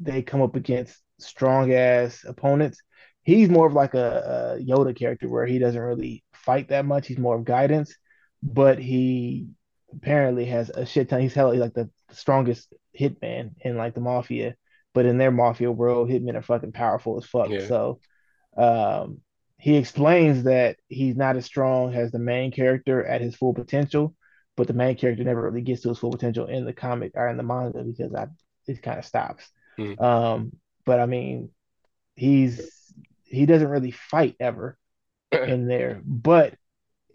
[0.00, 2.80] they come up against strong ass opponents,
[3.22, 7.06] he's more of like a, a Yoda character where he doesn't really fight that much.
[7.06, 7.94] He's more of guidance,
[8.42, 9.48] but he
[9.92, 11.20] apparently has a shit ton.
[11.20, 14.54] He's hell like the strongest hitman in like the mafia,
[14.94, 17.50] but in their mafia world, hitmen are fucking powerful as fuck.
[17.50, 17.66] Yeah.
[17.66, 18.00] So
[18.56, 19.20] um,
[19.58, 24.14] he explains that he's not as strong as the main character at his full potential,
[24.56, 27.28] but the main character never really gets to his full potential in the comic or
[27.28, 28.26] in the manga because I
[28.66, 29.48] it kind of stops.
[29.78, 30.00] Mm.
[30.00, 30.52] Um,
[30.84, 31.50] but I mean,
[32.16, 32.92] he's
[33.24, 34.78] he doesn't really fight ever
[35.32, 36.54] in there, but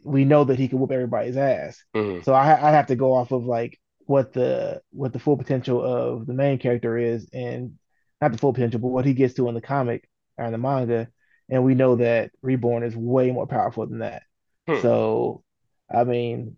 [0.03, 1.83] we know that he can whoop everybody's ass.
[1.95, 2.23] Mm.
[2.23, 5.83] So I, I have to go off of like what the what the full potential
[5.83, 7.77] of the main character is, and
[8.21, 10.07] not the full potential, but what he gets to in the comic
[10.37, 11.09] or in the manga.
[11.49, 14.23] And we know that Reborn is way more powerful than that.
[14.67, 14.81] Hmm.
[14.81, 15.43] So,
[15.93, 16.55] I mean,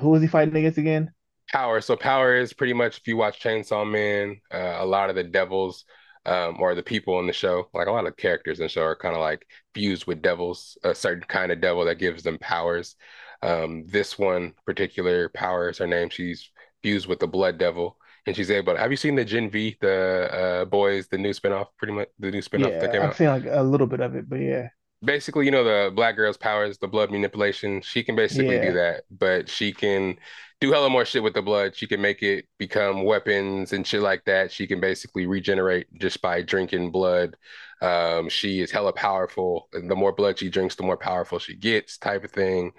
[0.00, 1.12] who is he fighting against again?
[1.54, 1.80] Power.
[1.80, 5.22] So Power is pretty much if you watch Chainsaw Man, uh, a lot of the
[5.22, 5.84] devils
[6.26, 8.82] um, or the people in the show, like a lot of characters in the show
[8.82, 12.38] are kind of like fused with devils, a certain kind of devil that gives them
[12.38, 12.96] powers.
[13.40, 16.08] Um, this one particular power is her name.
[16.10, 16.50] She's
[16.82, 18.74] fused with the Blood Devil, and she's able.
[18.74, 21.68] To, have you seen the Gen V, the uh, boys, the new spinoff?
[21.78, 23.10] Pretty much the new spinoff yeah, that came out?
[23.10, 24.70] I've seen like a little bit of it, but yeah.
[25.04, 27.80] Basically, you know the black girl's powers, the blood manipulation.
[27.82, 28.66] She can basically yeah.
[28.66, 30.16] do that, but she can
[30.60, 31.76] do hella more shit with the blood.
[31.76, 34.50] She can make it become weapons and shit like that.
[34.50, 37.36] She can basically regenerate just by drinking blood.
[37.80, 39.68] Um, she is hella powerful.
[39.72, 42.72] And the more blood she drinks, the more powerful she gets, type of thing.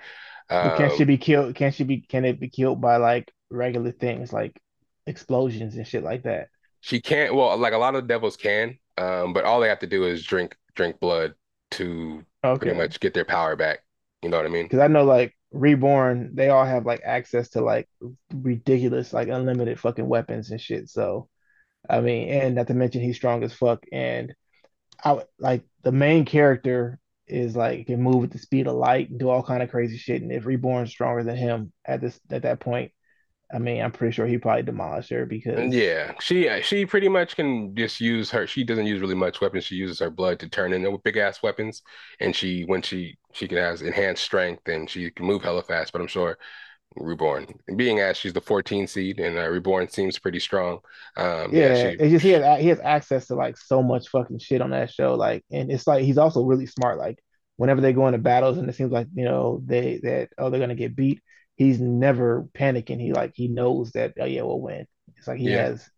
[0.49, 1.55] Um, can she be killed?
[1.55, 2.01] Can she be?
[2.01, 4.59] Can it be killed by like regular things like
[5.07, 6.49] explosions and shit like that?
[6.81, 7.33] She can't.
[7.35, 10.23] Well, like a lot of devils can, um, but all they have to do is
[10.23, 11.33] drink drink blood
[11.71, 12.59] to okay.
[12.59, 13.79] pretty much get their power back.
[14.21, 14.65] You know what I mean?
[14.65, 17.87] Because I know like Reborn, they all have like access to like
[18.33, 20.89] ridiculous, like unlimited fucking weapons and shit.
[20.89, 21.29] So,
[21.89, 23.85] I mean, and not to mention he's strong as fuck.
[23.91, 24.33] And
[25.03, 29.19] I like the main character is like can move at the speed of light and
[29.19, 30.21] do all kind of crazy shit.
[30.21, 32.91] And if Reborn's stronger than him at this at that point,
[33.53, 37.35] I mean, I'm pretty sure he probably demolished her because yeah, she she pretty much
[37.35, 38.47] can just use her.
[38.47, 39.65] She doesn't use really much weapons.
[39.65, 41.83] She uses her blood to turn into big ass weapons,
[42.19, 45.91] and she when she she can has enhanced strength and she can move hella fast.
[45.91, 46.37] But I'm sure
[46.95, 50.79] Reborn, being as she's the 14 seed and uh, Reborn seems pretty strong.
[51.17, 54.07] Um, yeah, yeah she, it's just he has he has access to like so much
[54.09, 55.15] fucking shit on that show.
[55.15, 56.97] Like, and it's like he's also really smart.
[56.97, 57.19] Like,
[57.57, 60.59] whenever they go into battles and it seems like you know they that oh they're
[60.59, 61.21] gonna get beat
[61.55, 62.99] he's never panicking.
[62.99, 64.85] He like he knows that oh yeah we'll win.
[65.17, 65.67] It's like he yeah.
[65.67, 65.89] has.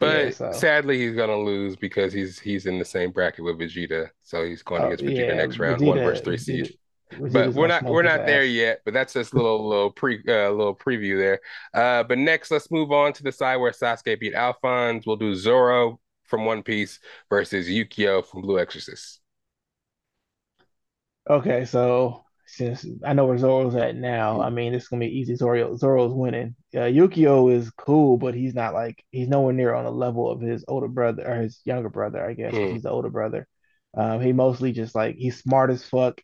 [0.00, 0.52] But yeah, so.
[0.52, 4.62] sadly, he's gonna lose because he's he's in the same bracket with Vegeta, so he's
[4.62, 6.64] going oh, against Vegeta yeah, next round, Vegeta, one versus three seed.
[7.12, 8.80] Vegeta's but we're not we're not there yet.
[8.84, 11.40] But that's just a little little pre uh, little preview there.
[11.72, 15.06] Uh, but next, let's move on to the side where Sasuke beat Alphonse.
[15.06, 16.98] We'll do Zoro from One Piece
[17.30, 19.20] versus Yukio from Blue Exorcist.
[21.30, 22.23] Okay, so
[22.56, 25.34] since I know where Zoro's at now, I mean it's gonna be easy.
[25.36, 26.54] Zoro Zoro's winning.
[26.74, 30.40] Uh, Yukio is cool, but he's not like he's nowhere near on the level of
[30.40, 32.24] his older brother or his younger brother.
[32.24, 32.72] I guess mm.
[32.72, 33.46] he's the older brother.
[33.96, 36.20] Um, he mostly just like he's smart as fuck.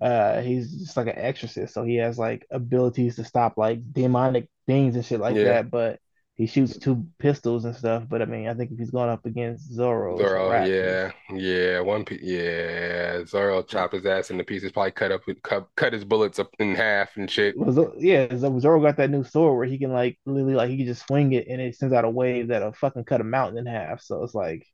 [0.00, 4.48] Uh, he's just like an exorcist, so he has like abilities to stop like demonic
[4.66, 5.44] things and shit like yeah.
[5.44, 5.70] that.
[5.70, 6.00] But
[6.36, 8.04] he shoots two pistols and stuff.
[8.08, 12.04] But I mean, I think if he's going up against Zoro, Zoro, yeah, yeah, one,
[12.04, 16.38] piece, yeah, Zoro chop his ass into pieces, probably cut up, cut, cut his bullets
[16.40, 17.56] up in half and shit.
[17.56, 20.86] Well, yeah, Zoro got that new sword where he can like literally like he can
[20.86, 23.66] just swing it and it sends out a wave that'll fucking cut a mountain in
[23.66, 24.02] half.
[24.02, 24.66] So it's like,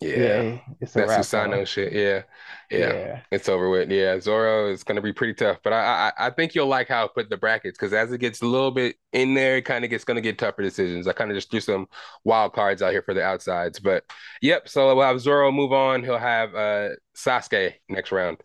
[0.00, 1.92] yeah, yeah it's a that's Susano shit.
[1.92, 2.22] Yeah.
[2.70, 2.92] yeah.
[2.92, 3.90] yeah, It's over with.
[3.90, 7.04] Yeah, Zoro is gonna be pretty tough, but I I, I think you'll like how
[7.04, 9.84] I put the brackets because as it gets a little bit in there, it kind
[9.84, 11.08] of gets gonna get tougher decisions.
[11.08, 11.88] I kind of just threw some
[12.24, 14.04] wild cards out here for the outsides, but
[14.40, 14.68] yep.
[14.68, 16.04] So we'll have Zoro move on.
[16.04, 18.38] He'll have uh Sasuke next round.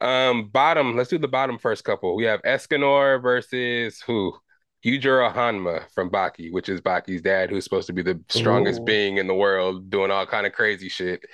[0.00, 0.96] Um, bottom.
[0.96, 2.14] Let's do the bottom first couple.
[2.16, 4.34] We have Escanor versus who?
[4.84, 8.84] Yujiro Hanma from Baki, which is Baki's dad, who's supposed to be the strongest Ooh.
[8.84, 11.24] being in the world, doing all kind of crazy shit.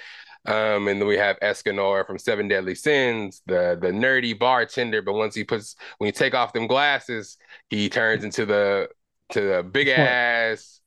[0.46, 5.03] Um, and then we have Escanor from Seven Deadly Sins, the the nerdy bartender.
[5.03, 7.36] But once he puts, when you take off them glasses,
[7.68, 8.88] he turns into the
[9.30, 10.80] to the big ass.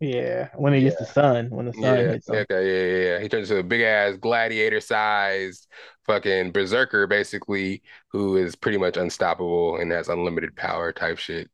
[0.00, 0.90] Yeah, when he yeah.
[0.90, 1.96] gets the sun, when the sun yeah.
[1.96, 2.36] hits him.
[2.36, 3.20] Okay, yeah, yeah, yeah.
[3.20, 5.68] He turns into a big ass gladiator sized
[6.04, 11.48] fucking berserker, basically, who is pretty much unstoppable and has unlimited power type shit.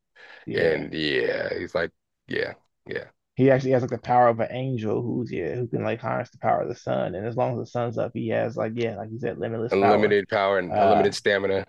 [0.47, 0.75] Yeah.
[0.75, 1.91] And yeah, he's like,
[2.29, 2.55] yeah,
[2.87, 3.05] yeah.
[3.35, 6.31] He actually has like the power of an angel who's yeah, who can like harness
[6.31, 7.15] the power of the sun.
[7.15, 9.75] And as long as the sun's up, he has like yeah, like you said, limitless
[9.75, 11.67] unlimited power, power and uh, unlimited stamina.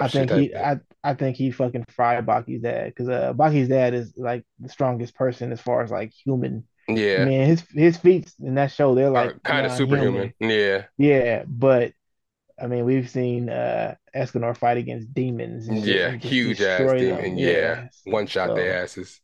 [0.00, 3.94] I think he, I, I think he fucking fried Baki's dad because uh, Baki's dad
[3.94, 6.64] is like the strongest person as far as like human.
[6.88, 10.32] Yeah, I mean his his feats in that show they're like kind of superhuman.
[10.40, 11.92] Yeah, yeah, but
[12.60, 15.68] I mean, we've seen uh Escanor fight against demons.
[15.68, 17.38] yeah, huge ass demon.
[17.38, 17.50] Yeah.
[17.50, 17.88] yeah.
[18.04, 19.20] one shot so, their asses.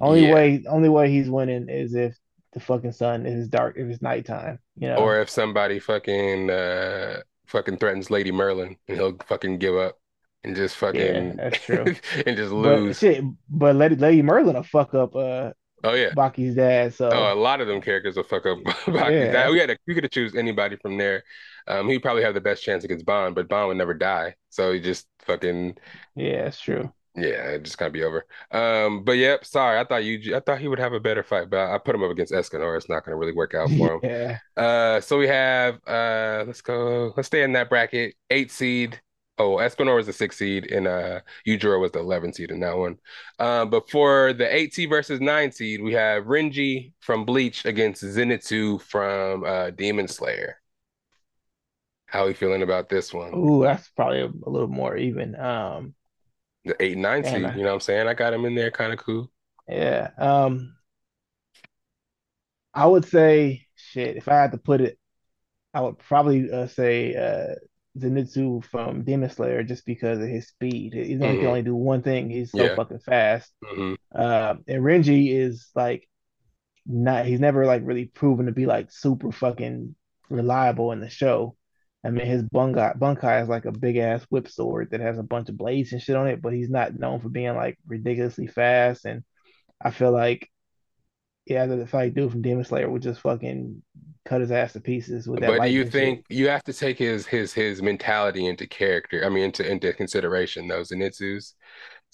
[0.00, 0.34] Only yeah.
[0.34, 2.16] way, only way he's winning is if
[2.52, 4.58] the fucking sun is dark, if it's nighttime.
[4.76, 9.76] You know, or if somebody fucking uh fucking threatens Lady Merlin, and he'll fucking give
[9.76, 9.98] up
[10.44, 11.00] and just fucking.
[11.00, 11.84] Yeah, that's true.
[12.26, 13.00] and just lose.
[13.00, 15.52] But shit, but Lady Lady Merlin will fuck up uh
[15.84, 16.94] Oh yeah, Baki's dad.
[16.94, 19.32] So oh, a lot of them characters will fuck up Baki's yeah.
[19.32, 19.50] dad.
[19.50, 21.22] We had to, we could have choose anybody from there.
[21.68, 24.34] Um, he'd probably have the best chance against Ban, but Ban would never die.
[24.50, 25.76] So he just fucking
[26.14, 26.92] yeah, it's true.
[27.14, 28.26] Yeah, it just kind of be over.
[28.52, 31.50] Um, but yep, sorry, I thought you, I thought he would have a better fight,
[31.50, 32.76] but I put him up against Escanor.
[32.76, 34.00] It's not going to really work out for him.
[34.04, 34.38] yeah.
[34.56, 38.14] Uh, so we have, uh, let's go, let's stay in that bracket.
[38.30, 39.00] Eight seed,
[39.40, 42.76] Oh, Escanor was the six seed, and uh, Yujiro was the 11 seed in that
[42.76, 42.98] one.
[43.38, 48.02] Um, but for the eight seed versus nine seed, we have Renji from Bleach against
[48.02, 50.60] Zenitsu from uh, Demon Slayer.
[52.08, 53.34] How are you feeling about this one?
[53.34, 55.38] Ooh, that's probably a, a little more even.
[55.38, 55.94] Um,
[56.64, 58.08] the eight nine seed, you know what I'm saying?
[58.08, 59.30] I got him in there, kind of cool.
[59.68, 60.10] Yeah.
[60.16, 60.74] Um,
[62.72, 64.16] I would say, shit.
[64.16, 64.98] If I had to put it,
[65.74, 67.56] I would probably uh, say uh,
[67.98, 70.94] Zenitsu from Demon Slayer just because of his speed.
[70.94, 71.22] He mm-hmm.
[71.22, 72.30] can only do one thing.
[72.30, 72.74] He's so yeah.
[72.74, 73.52] fucking fast.
[73.62, 73.94] Mm-hmm.
[74.14, 76.08] Uh, and Renji is like
[76.86, 77.26] not.
[77.26, 79.94] He's never like really proven to be like super fucking
[80.30, 81.54] reliable in the show.
[82.08, 85.22] I mean, his bankai bankai is like a big ass whip sword that has a
[85.22, 88.46] bunch of blades and shit on it, but he's not known for being like ridiculously
[88.46, 89.04] fast.
[89.04, 89.22] And
[89.78, 90.50] I feel like
[91.44, 93.82] yeah, the fight dude from Demon Slayer would just fucking
[94.24, 95.58] cut his ass to pieces with that.
[95.58, 96.38] But do you think shit.
[96.38, 99.22] you have to take his his his mentality into character?
[99.26, 101.56] I mean, into into consideration, those Zenitsu's.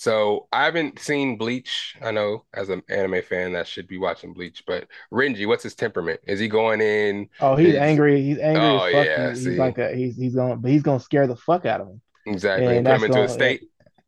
[0.04, 1.96] So I haven't seen Bleach.
[2.02, 5.74] I know as an anime fan that should be watching Bleach, but Renji, what's his
[5.74, 6.20] temperament?
[6.24, 7.30] Is he going in?
[7.40, 8.20] Oh, he's, angry.
[8.20, 8.62] He's angry.
[8.62, 11.80] Oh yeah, he's, like a, he's he's going, but he's gonna scare the fuck out
[11.80, 12.02] of him.
[12.26, 13.62] Exactly, and, him into gonna, a state.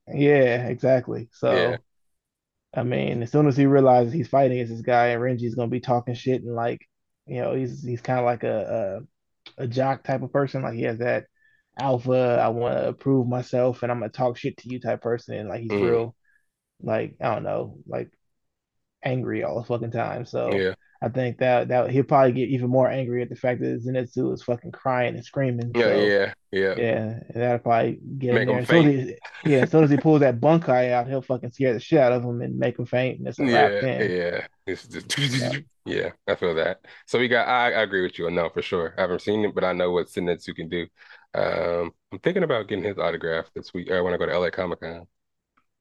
[0.06, 1.30] Yeah, exactly.
[1.32, 1.76] So, yeah.
[2.74, 5.68] I mean, as soon as he realizes he's fighting against this guy, and Renji's gonna
[5.68, 6.86] be talking shit and like,
[7.24, 9.00] you know, he's he's kind of like a,
[9.58, 10.60] a a jock type of person.
[10.60, 11.24] Like he has that
[11.78, 12.40] alpha.
[12.42, 15.34] I want to prove myself, and I'm gonna talk shit to you type person.
[15.34, 15.82] And like he's mm.
[15.82, 16.16] real,
[16.82, 18.10] like I don't know, like
[19.02, 20.26] angry all the fucking time.
[20.26, 20.74] So yeah.
[21.02, 24.32] I think that that he'll probably get even more angry at the fact that Zenitsu
[24.32, 25.72] is fucking crying and screaming.
[25.74, 27.20] Yeah, so, yeah, yeah, yeah.
[27.28, 28.66] And that'll probably get make him there.
[28.66, 28.90] Faint.
[29.44, 31.98] He, yeah, as soon as he pulls that Bankai out, he'll fucking scare the shit
[31.98, 33.18] out of him and make him faint.
[33.18, 34.46] And it's a yeah, yeah.
[34.66, 35.58] It's just, yeah.
[35.84, 36.80] yeah, I feel that.
[37.04, 37.46] So we got.
[37.46, 38.30] I, I agree with you.
[38.30, 38.94] No, for sure.
[38.96, 40.86] I haven't seen it, but I know what Zenitsu can do.
[41.36, 43.88] Um, I'm thinking about getting his autograph this week.
[43.88, 45.02] When I want to go to LA Comic Con.
[45.02, 45.06] I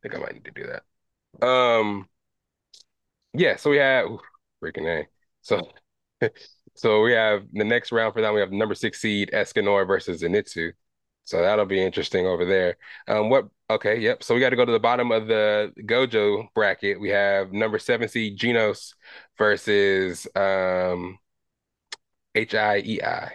[0.03, 1.47] think I might need to do that.
[1.47, 2.09] Um,
[3.33, 3.55] yeah.
[3.57, 4.07] So we have
[4.63, 5.07] freaking a.
[5.41, 5.69] So,
[6.75, 8.33] so we have the next round for that.
[8.33, 10.71] We have number six seed Escanor versus Zenitsu.
[11.25, 12.77] So that'll be interesting over there.
[13.07, 13.49] Um, what?
[13.69, 14.23] Okay, yep.
[14.23, 16.99] So we got to go to the bottom of the Gojo bracket.
[16.99, 18.93] We have number seven seed Genos
[19.37, 21.17] versus um,
[22.35, 23.31] H I E I.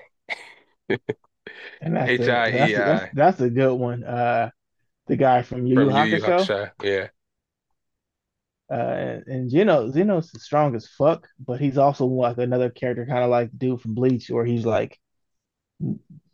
[1.80, 3.10] And that's H I E I.
[3.14, 4.04] That's a good one.
[4.04, 4.50] Uh,
[5.06, 6.70] the guy from Yu Yu Hakusho.
[6.82, 7.08] Yeah.
[8.70, 13.24] Uh, and, and Genos, Genos strong as fuck, but he's also like another character, kind
[13.24, 14.96] of like dude from Bleach, where he's like,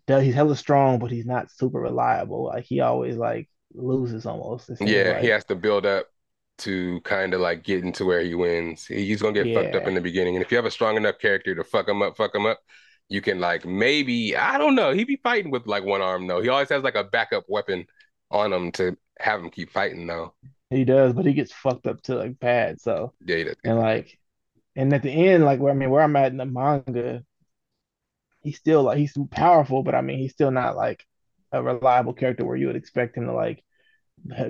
[0.06, 2.44] he's hella strong, but he's not super reliable.
[2.44, 4.70] Like he always like loses almost.
[4.80, 5.22] Yeah, like.
[5.22, 6.08] he has to build up
[6.58, 8.86] to kind of like get into where he wins.
[8.86, 9.62] He's gonna get yeah.
[9.62, 11.88] fucked up in the beginning, and if you have a strong enough character to fuck
[11.88, 12.58] him up, fuck him up,
[13.08, 14.92] you can like maybe I don't know.
[14.92, 16.40] he'd be fighting with like one arm though.
[16.40, 17.86] He always has like a backup weapon
[18.30, 20.34] on him to have him keep fighting though.
[20.70, 22.80] He does, but he gets fucked up to like bad.
[22.80, 23.56] So yeah, he does.
[23.62, 24.18] And like,
[24.74, 27.22] and at the end, like where I mean, where I'm at in the manga,
[28.42, 31.04] he's still like he's powerful, but I mean, he's still not like
[31.52, 33.62] a reliable character where you would expect him to like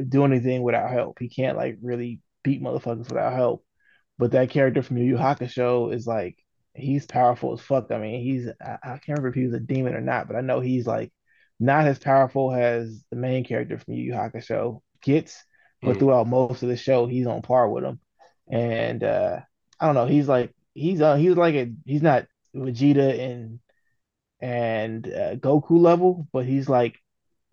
[0.09, 1.19] do anything without help.
[1.19, 3.65] He can't like really beat motherfuckers without help.
[4.19, 6.43] But that character from Yu Yu Hakusho is like
[6.77, 7.91] he's powerful as fuck.
[7.91, 10.37] I mean, he's I, I, can't remember if he was a demon or not, but
[10.37, 11.12] I know he's like
[11.59, 15.43] not as powerful as the main character from Yu Yu Hakusho gets,
[15.83, 15.99] but mm.
[15.99, 18.01] throughout most of the show, he's on par with him.
[18.51, 19.41] And uh
[19.81, 23.61] I don't know, he's like he's uh he's like a he's not Vegeta and
[24.41, 26.99] and uh, Goku level, but he's like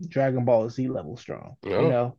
[0.05, 1.55] Dragon Ball Z level strong.
[1.65, 1.69] Oh.
[1.69, 2.17] You know.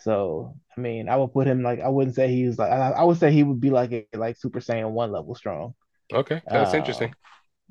[0.00, 2.90] So I mean, I would put him like I wouldn't say he was like I,
[2.90, 5.74] I would say he would be like a like Super Saiyan one level strong.
[6.12, 7.14] Okay, that's uh, interesting.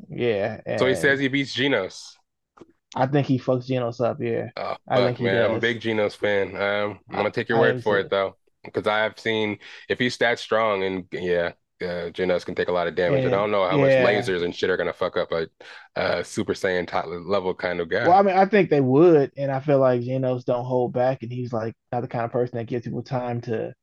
[0.09, 0.77] Yeah.
[0.77, 2.13] So he says he beats Genos.
[2.95, 4.17] I think he fucks Genos up.
[4.19, 4.49] Yeah.
[4.57, 5.49] Oh, I think man, does.
[5.49, 6.55] I'm a big Genos fan.
[6.55, 9.99] Um, I'm gonna take your I word for it though, because I have seen if
[9.99, 13.19] he's that strong, and yeah, uh, Genos can take a lot of damage.
[13.19, 14.03] And, and I don't know how yeah.
[14.03, 15.47] much lasers and shit are gonna fuck up a,
[15.95, 18.07] a Super Saiyan top level kind of guy.
[18.07, 21.23] Well, I mean, I think they would, and I feel like Genos don't hold back,
[21.23, 23.73] and he's like not the kind of person that gives people time to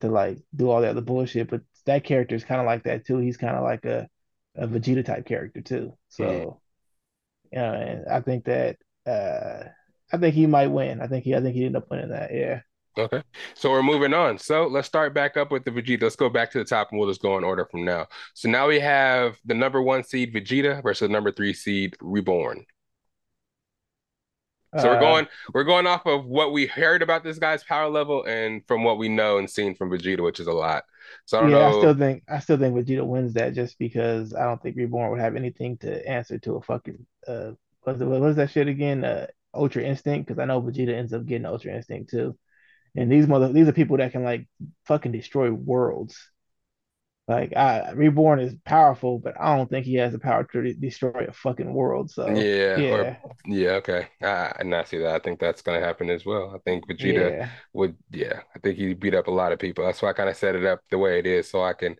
[0.00, 1.50] to like do all the other bullshit.
[1.50, 3.18] But that character is kind of like that too.
[3.18, 4.08] He's kind of like a,
[4.56, 5.96] a Vegeta type character too.
[6.08, 6.60] So,
[7.52, 8.76] yeah, and I think that
[9.06, 9.64] uh,
[10.12, 11.00] I think he might win.
[11.00, 12.32] I think he I think he ended up winning that.
[12.32, 12.60] Yeah.
[12.96, 13.22] Okay.
[13.54, 14.38] So we're moving on.
[14.38, 16.02] So let's start back up with the Vegeta.
[16.02, 18.06] Let's go back to the top and we'll just go in order from now.
[18.34, 22.64] So now we have the number one seed Vegeta versus the number three seed Reborn.
[24.78, 27.88] So we're uh, going we're going off of what we heard about this guy's power
[27.88, 30.84] level and from what we know and seen from Vegeta, which is a lot.
[31.26, 31.76] So I don't yeah, know.
[31.76, 35.10] I still think I still think Vegeta wins that just because I don't think Reborn
[35.10, 37.52] would have anything to answer to a fucking uh
[37.82, 39.04] what was that shit again?
[39.04, 42.36] Uh Ultra Instinct, because I know Vegeta ends up getting Ultra Instinct too.
[42.96, 44.48] And these mother these are people that can like
[44.86, 46.30] fucking destroy worlds.
[47.26, 51.24] Like I Reborn is powerful, but I don't think he has the power to destroy
[51.26, 52.10] a fucking world.
[52.10, 54.08] So yeah, yeah, or, yeah okay.
[54.22, 55.14] I, I not see that.
[55.14, 56.52] I think that's gonna happen as well.
[56.54, 57.48] I think Vegeta yeah.
[57.72, 57.96] would.
[58.10, 59.86] Yeah, I think he beat up a lot of people.
[59.86, 61.96] That's why I kind of set it up the way it is, so I can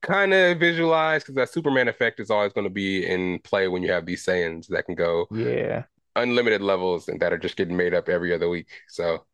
[0.00, 3.82] kind of visualize because that Superman effect is always going to be in play when
[3.82, 5.84] you have these Saiyans that can go yeah
[6.16, 8.68] unlimited levels and that are just getting made up every other week.
[8.88, 9.24] So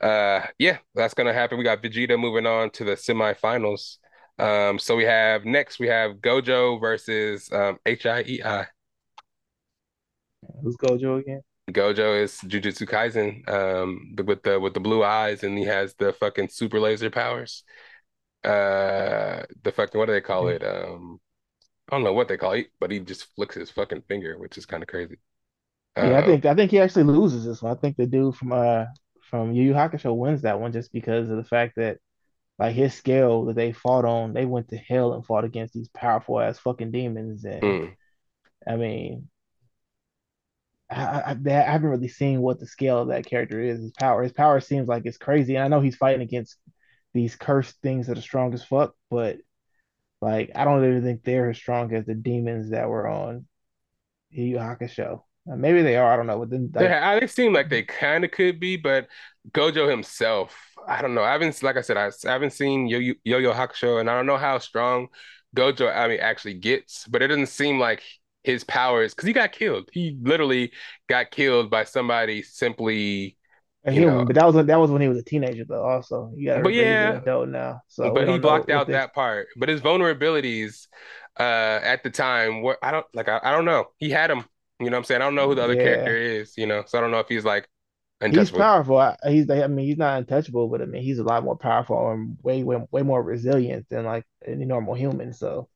[0.00, 1.58] uh yeah, that's gonna happen.
[1.58, 3.98] We got Vegeta moving on to the semifinals.
[4.38, 8.66] Um, so we have next we have Gojo versus um, HIEI.
[10.62, 11.42] Who's Gojo again?
[11.70, 16.12] Gojo is Jujutsu Kaisen, um, with the with the blue eyes, and he has the
[16.12, 17.64] fucking super laser powers.
[18.44, 20.62] uh the fucking what do they call it?
[20.64, 21.20] Um
[21.90, 24.58] I don't know what they call it, but he just flicks his fucking finger, which
[24.58, 25.18] is kind of crazy.
[26.00, 27.72] Yeah, I think I think he actually loses this one.
[27.72, 28.86] I think the dude from uh
[29.30, 31.98] from Yu Yu Hakusho wins that one just because of the fact that
[32.62, 35.88] like his scale that they fought on, they went to hell and fought against these
[35.88, 37.44] powerful ass fucking demons.
[37.44, 37.96] And mm.
[38.64, 39.28] I mean,
[40.88, 43.80] I, I, I, haven't really seen what the scale of that character is.
[43.80, 45.56] His power, his power seems like it's crazy.
[45.56, 46.56] And I know he's fighting against
[47.12, 49.38] these cursed things that are strong as fuck, but
[50.20, 53.44] like I don't even think they're as strong as the demons that were on
[54.30, 55.24] Yu Hakusho.
[55.50, 56.12] Uh, maybe they are.
[56.12, 56.38] I don't know.
[56.38, 59.08] But then, like, they, they seem like they kind of could be, but
[59.50, 61.22] Gojo himself, I don't know.
[61.22, 64.14] I haven't, like I said, I, I haven't seen Yo Yo Yo Hakusho, and I
[64.14, 65.08] don't know how strong
[65.56, 67.06] Gojo, I mean, actually gets.
[67.08, 68.02] But it doesn't seem like
[68.44, 69.88] his powers, because he got killed.
[69.92, 70.72] He literally
[71.08, 73.36] got killed by somebody simply.
[73.84, 75.82] A human, but that was that was when he was a teenager, though.
[75.82, 77.80] Also, you got but yeah, adult now.
[77.88, 79.48] So, but he blocked out that part.
[79.56, 80.86] But his vulnerabilities,
[81.36, 83.86] uh, at the time, what I don't like, I, I don't know.
[83.96, 84.44] He had him
[84.84, 85.22] you know what I'm saying?
[85.22, 85.82] I don't know who the other yeah.
[85.82, 87.68] character is, you know, so I don't know if he's like
[88.30, 89.16] He's powerful.
[89.26, 92.36] He's I mean he's not untouchable, but I mean he's a lot more powerful and
[92.42, 95.32] way way, way more resilient than like any normal human.
[95.32, 95.68] So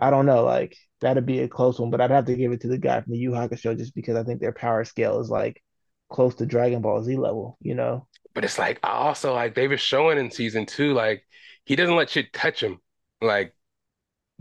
[0.00, 2.62] I don't know, like that'd be a close one, but I'd have to give it
[2.62, 5.28] to the guy from the Yu Hakusho just because I think their power scale is
[5.28, 5.62] like
[6.08, 8.06] close to Dragon Ball Z level, you know.
[8.34, 11.26] But it's like also like they were showing in season two, like
[11.64, 12.78] he doesn't let shit touch him.
[13.20, 13.54] Like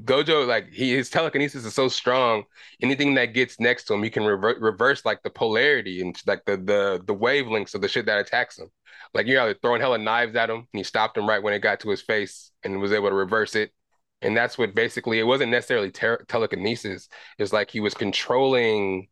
[0.03, 2.43] Gojo, like he, his telekinesis is so strong.
[2.81, 6.45] Anything that gets next to him, he can rever- reverse like the polarity and like
[6.45, 8.69] the the the wavelengths of the shit that attacks him.
[9.13, 11.59] Like you're either throwing hella knives at him, and he stopped him right when it
[11.59, 13.71] got to his face and was able to reverse it.
[14.21, 17.09] And that's what basically it wasn't necessarily ter- telekinesis.
[17.39, 19.07] It's like he was controlling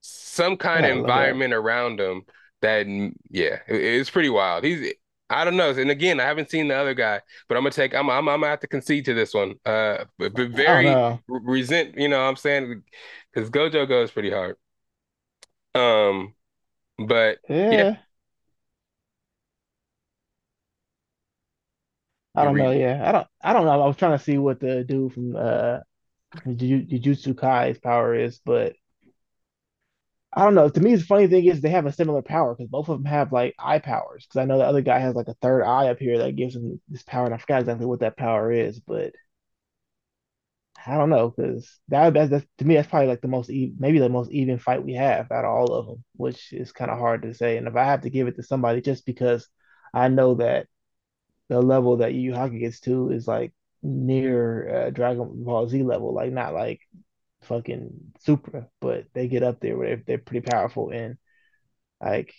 [0.00, 2.22] some kind yeah, of environment around him
[2.62, 2.86] that
[3.30, 4.64] yeah, it, it's pretty wild.
[4.64, 4.92] He's
[5.30, 5.70] I don't know.
[5.70, 7.94] And again, I haven't seen the other guy, but I'm gonna take.
[7.94, 8.10] I'm.
[8.10, 8.28] I'm.
[8.28, 9.54] I'm gonna have to concede to this one.
[9.64, 10.94] Uh, but, but very
[11.28, 11.96] resent.
[11.96, 12.82] You know, what I'm saying
[13.32, 14.56] because Gojo goes pretty hard.
[15.74, 16.34] Um,
[16.98, 17.70] but yeah.
[17.70, 17.96] yeah.
[22.34, 22.72] I don't know.
[22.72, 23.26] Yeah, I don't.
[23.42, 23.82] I don't know.
[23.82, 25.78] I was trying to see what the dude from uh
[26.46, 28.74] Jujutsu Kai's power is, but
[30.36, 30.68] I don't know.
[30.68, 33.04] To me, the funny thing is they have a similar power because both of them
[33.06, 34.26] have like eye powers.
[34.26, 36.56] Because I know the other guy has like a third eye up here that gives
[36.56, 39.14] him this power, and I forgot exactly what that power is, but
[40.86, 43.98] I don't know because that that's, that's, to me that's probably like the most maybe
[43.98, 46.98] the most even fight we have out of all of them, which is kind of
[46.98, 47.56] hard to say.
[47.56, 49.48] And if I have to give it to somebody, just because
[49.94, 50.66] I know that
[51.48, 56.14] the level that Yu Yu gets to is like near uh, Dragon Ball Z level,
[56.14, 56.80] like not like
[57.44, 60.90] fucking super, but they get up there where they're, pretty powerful.
[60.90, 61.16] And
[62.00, 62.34] like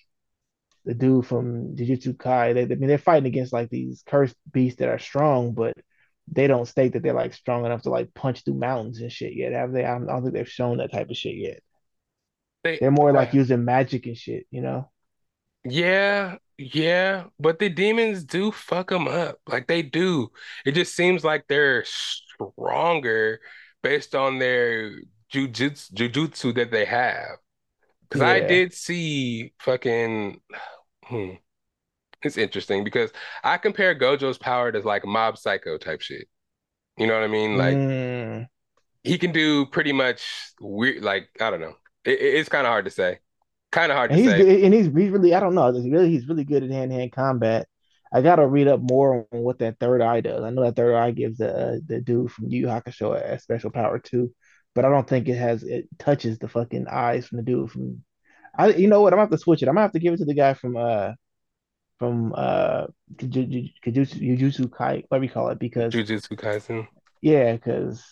[0.84, 4.80] the dude from Jujutsu Kai, they, I mean, they're fighting against like these cursed beasts
[4.80, 5.76] that are strong, but
[6.28, 9.34] they don't state that they're like strong enough to like punch through mountains and shit
[9.34, 9.86] yet, have they?
[9.86, 11.60] I don't, think they've shown that type of shit yet.
[12.64, 14.90] They, they're more like using magic and shit, you know?
[15.64, 19.40] Yeah, yeah, but the demons do fuck them up.
[19.48, 20.32] Like they do.
[20.66, 23.40] It just seems like they're stronger
[23.86, 24.94] based on their
[25.32, 27.38] jujutsu, jujutsu that they have.
[28.02, 28.34] Because yeah.
[28.34, 30.42] I did see fucking.
[31.04, 31.34] Hmm,
[32.24, 33.12] it's interesting because
[33.44, 36.28] I compare Gojo's power to like mob psycho type shit.
[36.98, 37.58] You know what I mean?
[37.60, 38.48] Like mm.
[39.04, 40.26] he can do pretty much
[40.60, 41.04] weird.
[41.04, 41.76] Like I don't know.
[42.04, 43.20] It, it's kind of hard to say.
[43.72, 44.64] Kind of hard and to he's say.
[44.66, 45.72] And he's, he's really I don't know.
[45.72, 47.68] He's really he's really good at hand to hand combat.
[48.16, 50.44] I gotta read up more on what that third eye does.
[50.44, 54.00] I know that third eye gives the the dude from Yu Hakusho a special power
[54.00, 54.34] too
[54.76, 58.04] but I don't think it has it touches the fucking eyes from the dude from.
[58.58, 59.70] I you know what I'm gonna have to switch it.
[59.70, 61.14] I'm gonna have to give it to the guy from uh
[61.98, 66.88] from uh Jujutsu Jujutsu Kai what we call it because Jujutsu Kaisen.
[67.22, 68.06] Yeah, because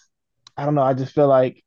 [0.57, 0.81] I don't know.
[0.81, 1.63] I just feel like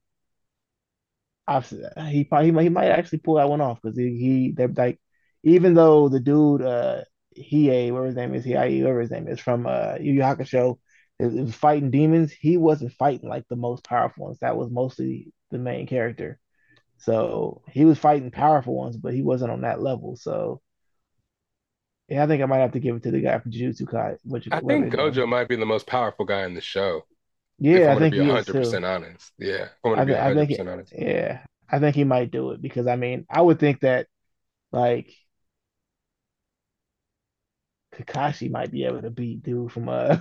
[1.47, 1.69] I've
[2.09, 4.99] he probably he might actually pull that one off because he, he they're like
[5.45, 7.03] even though the dude uh
[7.37, 10.79] Hiei whatever his name is Hiei whatever his name is from uh Yu Yu Hakusho
[11.19, 12.31] it was fighting demons.
[12.33, 14.39] He wasn't fighting like the most powerful ones.
[14.41, 16.39] That was mostly the main character.
[16.99, 20.17] So he was fighting powerful ones, but he wasn't on that level.
[20.17, 20.61] So
[22.09, 24.17] yeah, I think I might have to give it to the guy from Jujutsu Kai.
[24.25, 27.05] Which I think Gojo might be the most powerful guy in the show.
[27.59, 29.33] Yeah, I think to be hundred percent honest.
[29.39, 30.93] Yeah, I want to be hundred percent honest.
[30.93, 34.07] Yeah, I think he might do it because I mean, I would think that
[34.73, 35.13] like
[37.97, 40.17] Kakashi might be able to beat dude from uh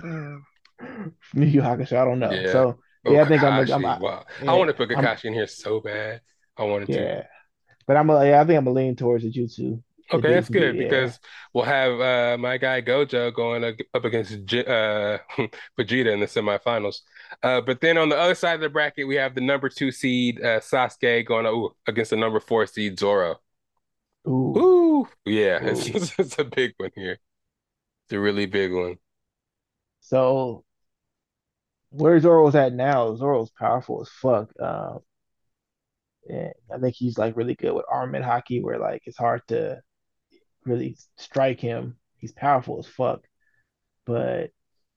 [1.34, 2.00] Yu Yu Hakusho.
[2.00, 2.30] I don't know.
[2.30, 2.52] Yeah.
[2.52, 3.84] So oh, yeah, I think Kakashi, I'm.
[3.84, 4.24] I'm wow.
[4.42, 6.20] Yeah, I want to put Kakashi I'm, in here so bad.
[6.56, 6.96] I wanted yeah.
[6.96, 7.02] to.
[7.02, 7.22] Yeah,
[7.86, 8.10] but I'm.
[8.10, 11.18] A, yeah, I think I'm a lean towards the Jutsu Okay, that's good because
[11.52, 15.18] we'll have uh, my guy Gojo going up against G uh,
[15.78, 16.98] Vegeta in the semifinals.
[17.42, 19.90] Uh, but then on the other side of the bracket, we have the number two
[19.90, 23.36] seed uh, Sasuke going ooh, against the number four seed Zoro.
[24.28, 25.08] Ooh, ooh.
[25.24, 25.68] yeah, ooh.
[25.70, 27.18] It's, it's a big one here.
[28.12, 28.98] A really big one.
[30.00, 30.64] So
[31.90, 34.50] where Zoro's at now, Zoro's powerful as fuck.
[34.60, 35.00] Um,
[36.28, 39.80] and I think he's like really good with armament haki, where like it's hard to
[40.64, 41.96] really strike him.
[42.18, 43.22] He's powerful as fuck.
[44.04, 44.50] But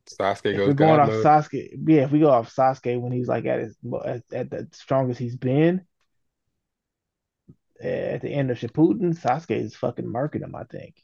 [0.07, 1.25] Sasuke if we're going off mode.
[1.25, 4.67] Sasuke, yeah, if we go off Sasuke when he's like at his at, at the
[4.71, 5.81] strongest he's been,
[7.81, 10.55] at the end of Shippuden, Sasuke is fucking marking him.
[10.55, 10.95] I think.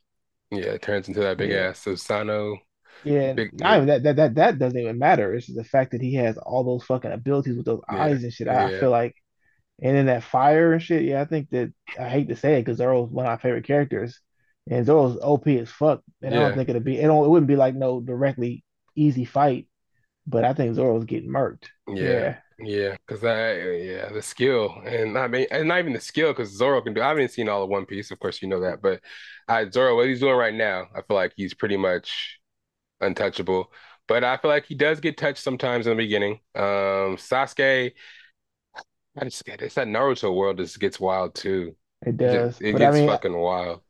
[0.51, 1.69] Yeah, it turns into that big yeah.
[1.69, 2.57] ass Susanoo.
[3.03, 5.33] Yeah, big, not that, that that that doesn't even matter.
[5.33, 8.03] It's just the fact that he has all those fucking abilities with those yeah.
[8.03, 8.47] eyes and shit.
[8.47, 8.77] I, yeah.
[8.77, 9.15] I feel like,
[9.81, 11.03] and then that fire and shit.
[11.03, 13.65] Yeah, I think that I hate to say it because Zoro's one of my favorite
[13.65, 14.19] characters,
[14.69, 16.01] and Zoro's OP as fuck.
[16.21, 17.07] And I don't think it'd be it.
[17.07, 18.63] Don't, it wouldn't be like no directly
[18.95, 19.67] easy fight,
[20.25, 21.65] but I think Zoro's getting murked.
[21.87, 22.37] Yeah.
[22.57, 26.55] Yeah, because I yeah the skill and I mean and not even the skill because
[26.55, 27.01] Zoro can do.
[27.01, 29.01] I haven't seen all of One Piece, of course you know that, but
[29.47, 32.39] I Zoro what he's doing right now, I feel like he's pretty much
[33.01, 33.71] untouchable.
[34.07, 36.39] But I feel like he does get touched sometimes in the beginning.
[36.55, 37.91] Um, Sasuke,
[39.17, 41.75] I just get it's that Naruto world just gets wild too.
[42.05, 42.61] It does.
[42.61, 43.81] It, it gets I mean, fucking wild.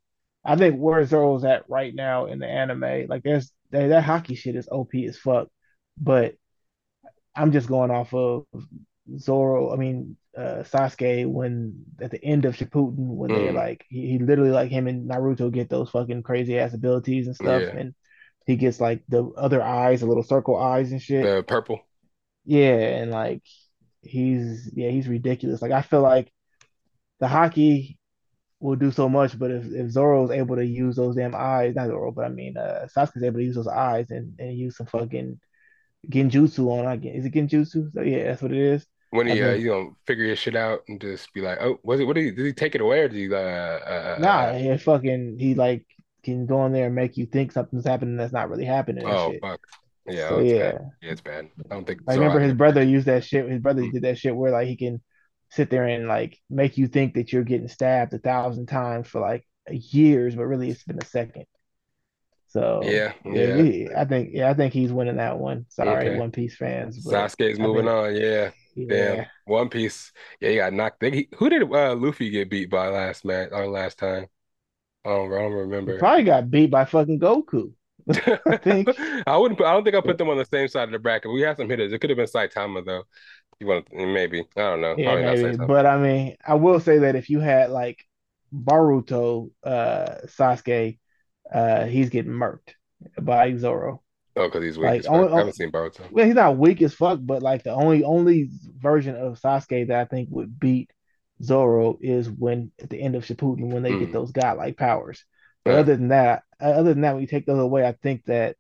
[0.43, 4.37] I think where Zoro's at right now in the anime, like there's that, that haki
[4.37, 5.49] shit is OP as fuck,
[5.97, 6.35] but
[7.35, 8.45] I'm just going off of
[9.17, 9.73] Zoro.
[9.73, 13.35] I mean uh, Sasuke when at the end of Shippuden when mm.
[13.35, 17.27] they're like he, he, literally like him and Naruto get those fucking crazy ass abilities
[17.27, 17.79] and stuff, yeah.
[17.79, 17.95] and
[18.45, 21.23] he gets like the other eyes, the little circle eyes and shit.
[21.23, 21.79] The purple.
[22.43, 23.43] Yeah, and like
[24.01, 25.61] he's yeah he's ridiculous.
[25.61, 26.31] Like I feel like
[27.19, 27.97] the haki
[28.59, 31.87] will do so much, but if, if Zoro's able to use those damn eyes, not
[31.87, 34.87] Zoro, but I mean uh Sasuke's able to use those eyes and, and use some
[34.87, 35.39] fucking
[36.09, 37.91] genjutsu on I is it genjutsu?
[37.93, 38.85] So yeah, that's what it is.
[39.11, 41.99] When he uh, you know figure his shit out and just be like, oh, was
[41.99, 42.05] it?
[42.05, 43.33] What did he did he take it away or did he?
[43.33, 45.85] Uh, uh, nah, uh, he fucking he like
[46.23, 49.05] can go in there and make you think something's happening that's not really happening.
[49.05, 49.41] Oh shit.
[49.41, 49.61] fuck.
[50.07, 50.71] Yeah, so, yeah.
[50.71, 50.91] Bad.
[51.01, 51.49] yeah, it's bad.
[51.69, 52.01] I don't think.
[52.07, 53.49] I remember his brother used that shit.
[53.49, 53.91] His brother mm-hmm.
[53.91, 55.01] did that shit where like he can
[55.51, 59.21] sit there and like make you think that you're getting stabbed a thousand times for
[59.21, 61.45] like years, but really it's been a second.
[62.47, 64.01] So yeah, yeah, yeah.
[64.01, 65.65] I think yeah, I think he's winning that one.
[65.69, 66.19] Sorry, okay.
[66.19, 67.05] One Piece fans.
[67.05, 68.15] Sasuke's moving on.
[68.15, 68.51] Yeah.
[68.75, 68.87] yeah.
[68.87, 69.25] Damn.
[69.45, 70.11] One Piece.
[70.39, 70.99] Yeah, he got knocked.
[70.99, 74.27] They, who did uh, Luffy get beat by last match or last time?
[75.03, 75.93] I don't, I don't remember.
[75.93, 77.73] He probably got beat by fucking Goku.
[78.45, 78.89] I think.
[79.27, 79.57] I wouldn't.
[79.57, 81.31] Put, I don't think I put them on the same side of the bracket.
[81.31, 81.91] We had some hitters.
[81.91, 83.03] It could have been Saitama though.
[83.59, 84.41] You want maybe?
[84.55, 84.95] I don't know.
[84.97, 85.57] Yeah, maybe.
[85.57, 88.03] But I mean, I will say that if you had like
[88.53, 90.99] Boruto, uh, Sasuke
[91.53, 92.73] uh, he's getting murked
[93.21, 94.01] by Zoro.
[94.37, 96.11] Oh, because he's weak like, only, I haven't seen Boruto.
[96.11, 99.99] Well, he's not weak as fuck, but like the only only version of Sasuke that
[99.99, 100.91] I think would beat
[101.41, 103.99] Zoro is when at the end of Shippuden when they mm.
[103.99, 105.23] get those godlike powers.
[105.63, 105.77] But yeah.
[105.77, 108.57] other than that, uh, other than that, when you take those away, I think that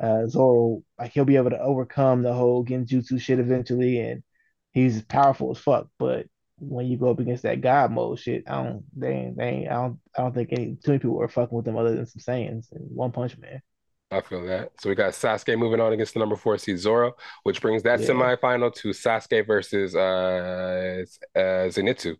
[0.00, 4.24] uh, Zoro like he'll be able to overcome the whole Genjutsu shit eventually, and
[4.72, 5.86] he's powerful as fuck.
[5.98, 6.26] But
[6.60, 9.68] when you go up against that God mode shit, I don't they ain't, they ain't,
[9.68, 12.06] I don't I don't think any too many people are fucking with them other than
[12.06, 13.62] some Saiyans and One Punch Man.
[14.12, 14.72] I feel that.
[14.80, 17.12] So we got Sasuke moving on against the number four seed Zoro,
[17.44, 18.08] which brings that yeah.
[18.08, 21.04] semifinal to Sasuke versus uh,
[21.36, 22.16] uh Zenitsu.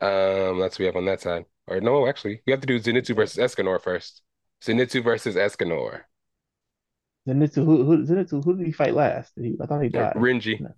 [0.00, 1.44] Um, that's what we have on that side.
[1.66, 4.22] Or no, actually, we have to do Zenitsu versus Escanor first.
[4.64, 6.02] Zenitsu versus Escanor.
[7.28, 9.32] Zenitsu, who, who Zenitsu, who did he fight last?
[9.36, 10.14] He, I thought he died.
[10.14, 10.60] Renji.
[10.60, 10.70] No.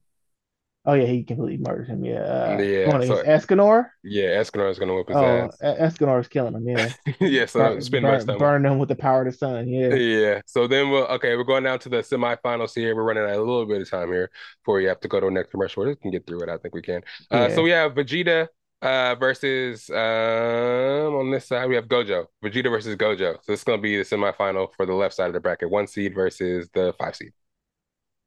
[0.86, 2.04] Oh yeah, he completely murdered him.
[2.04, 2.20] Yeah.
[2.20, 3.00] Uh, yeah.
[3.02, 3.90] So, Escanor.
[4.02, 5.58] Yeah, Escanor is gonna whip his oh, ass.
[5.62, 6.66] Escanor is killing him.
[6.66, 6.92] Yeah.
[7.20, 7.44] yeah.
[7.44, 8.38] So burn, spend burn.
[8.38, 9.68] Burn him with the power of the sun.
[9.68, 9.94] Yeah.
[9.94, 10.40] Yeah.
[10.46, 11.36] So then we'll okay.
[11.36, 12.96] We're going down to the semifinals here.
[12.96, 14.30] We're running out a little bit of time here
[14.62, 15.84] before you have to go to the next commercial.
[15.84, 16.48] We can get through it.
[16.48, 17.02] I think we can.
[17.30, 17.54] Uh, yeah.
[17.54, 18.48] So we have Vegeta
[18.80, 22.24] uh, versus um, on this side we have Gojo.
[22.42, 23.34] Vegeta versus Gojo.
[23.34, 25.68] So this is gonna be the semifinal for the left side of the bracket.
[25.68, 27.32] One seed versus the five seed.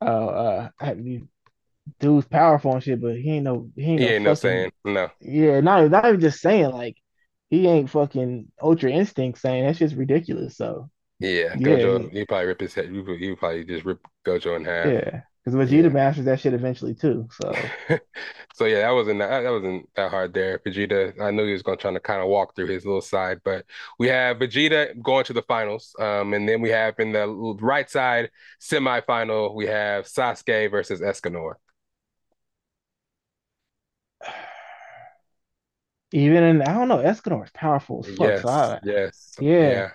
[0.01, 0.93] Oh, uh, I
[1.99, 4.71] dude's powerful and shit, but he ain't no he ain't, he no, ain't no Saiyan
[4.85, 5.09] no.
[5.21, 6.97] Yeah, not not even just saying like
[7.49, 10.57] he ain't fucking Ultra Instinct Saiyan that's just ridiculous.
[10.57, 12.19] So yeah, Gojo, yeah.
[12.19, 12.89] he probably rip his head.
[12.89, 14.85] He probably just rip Gojo in half.
[14.85, 15.89] Yeah, because Vegeta yeah.
[15.89, 17.27] masters that shit eventually too.
[17.31, 17.53] So
[18.55, 20.59] so yeah, that wasn't that, that wasn't that hard there.
[20.59, 23.39] Vegeta, I knew he was gonna try to kind of walk through his little side,
[23.43, 23.65] but
[23.99, 27.27] we have Vegeta going to the finals, um, and then we have in the
[27.61, 28.29] right side
[28.59, 31.53] semifinal we have Sasuke versus Escanor.
[36.13, 38.37] Even in I don't know, Escanor is powerful as fuck.
[38.37, 39.69] Yes, so I, yes, yeah.
[39.69, 39.91] yeah.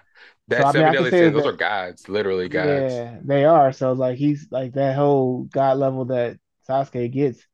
[0.48, 3.02] That So I mean, seven I can deadly say those that are gods, literally gods.
[3.02, 3.72] yeah, they are.
[3.72, 6.38] So like he's like that whole god level that
[6.68, 7.46] Sasuke gets.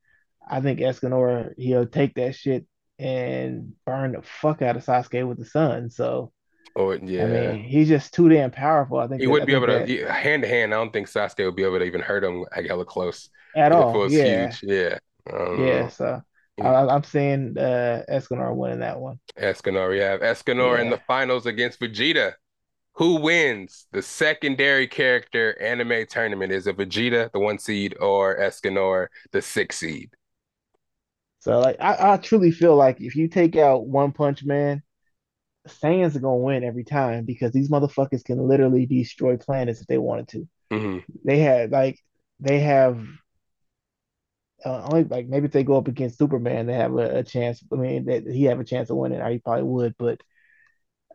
[0.47, 2.67] I think Escanor he'll take that shit
[2.99, 5.91] and burn the fuck out of Sasuke with the sun.
[5.91, 6.33] So
[6.77, 7.27] Oh I yeah.
[7.27, 8.99] mean, he's just too damn powerful.
[8.99, 10.75] I think He wouldn't be able to that he- hand to hand.
[10.75, 13.31] I don't think Sasuke would be able to even hurt him like hella close.
[13.55, 14.09] at all.
[14.09, 14.61] Yeah, huge.
[14.62, 14.99] Yeah.
[15.53, 15.89] yeah.
[15.89, 16.23] Um, So
[16.61, 19.21] I, I'm seeing uh, Escanor winning that one.
[19.39, 19.91] Escanor.
[19.91, 22.35] We have Escanor in the finals against Vegeta.
[22.95, 26.53] Who wins the secondary character anime tournament?
[26.53, 30.11] Is it Vegeta, the one seed, or Escanor, the six seed?
[31.41, 34.83] So like I, I truly feel like if you take out One Punch Man,
[35.69, 39.99] Saiyans are gonna win every time because these motherfuckers can literally destroy planets if they
[39.99, 40.49] wanted to.
[40.71, 42.01] hmm They had like
[42.41, 43.07] they have
[44.65, 47.62] uh, only like maybe if they go up against Superman, they have a, a chance.
[47.73, 50.21] I mean, that he have a chance of winning, he probably would, but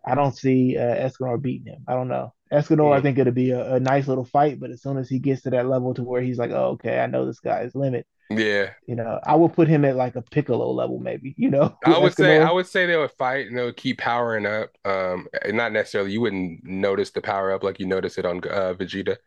[0.06, 1.84] I don't see uh, Escanor beating him.
[1.88, 2.34] I don't know.
[2.52, 5.10] Escanor, I hmm think it'll be a, a nice little fight, but as soon as
[5.10, 7.76] he gets to that level to where he's like, oh, okay, I know this guy's
[7.76, 8.74] limit, Yeah.
[8.88, 11.98] you know, I will put him at like a Piccolo level, maybe, you know, I
[11.98, 14.72] would say I would say they would fight and they would keep powering up.
[14.84, 18.74] Um, not necessarily you wouldn't notice the power up like you notice it on uh,
[18.74, 19.18] Vegeta,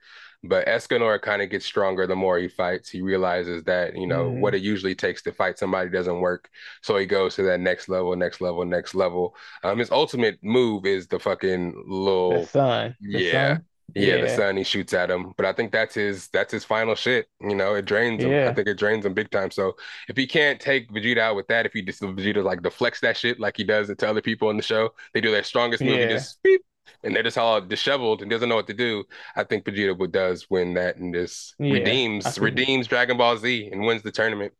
[0.44, 2.88] but Escanor kind of gets stronger the more he fights.
[2.90, 6.50] He realizes that you know what hmm it usually takes to fight somebody doesn't work,
[6.82, 9.34] so he goes to that next level, next level, next level.
[9.64, 11.84] Um, his ultimate move is the fucking
[12.28, 13.20] The little sun, the yeah.
[13.20, 13.64] sun,
[13.94, 16.64] Yeah, the yeah, sun he shoots at him, but I think that's his that's his
[16.64, 17.26] final shit.
[17.42, 18.40] You know, it drains him.
[18.46, 19.50] I think it drains him big time.
[19.50, 19.76] So
[20.08, 23.18] if he can't take Vegeta out with that, if he just Vegeta like deflects that
[23.18, 25.84] shit like he does it to other people in the show, they do their strongest
[25.84, 26.62] move, yeah, just beep,
[27.02, 29.04] and they're just all disheveled and doesn't know what to do.
[29.36, 32.00] I think Vegeta would does win that and just yeah.
[32.24, 34.52] Redeems redeems Dragon Ball Z and wins the tournament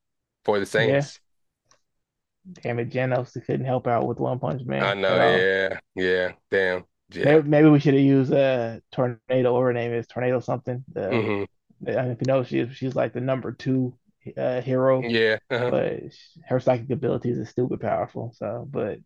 [0.44, 1.10] for the Yeah,
[2.50, 4.92] damn it, Genos couldn't help out with One Punch Man.
[4.92, 7.36] I know, yeah, yeah, damn, yeah.
[7.36, 10.84] Maybe, maybe we should have used uh Tornado, or her name is Tornado something.
[10.92, 11.44] The, hmm
[11.86, 13.96] I don't know if you know she's she's like the number two
[14.36, 15.72] uh, hero, Yeah, uh-huh.
[15.72, 16.00] but
[16.48, 18.32] her psychic abilities are stupid powerful.
[18.36, 18.98] So, but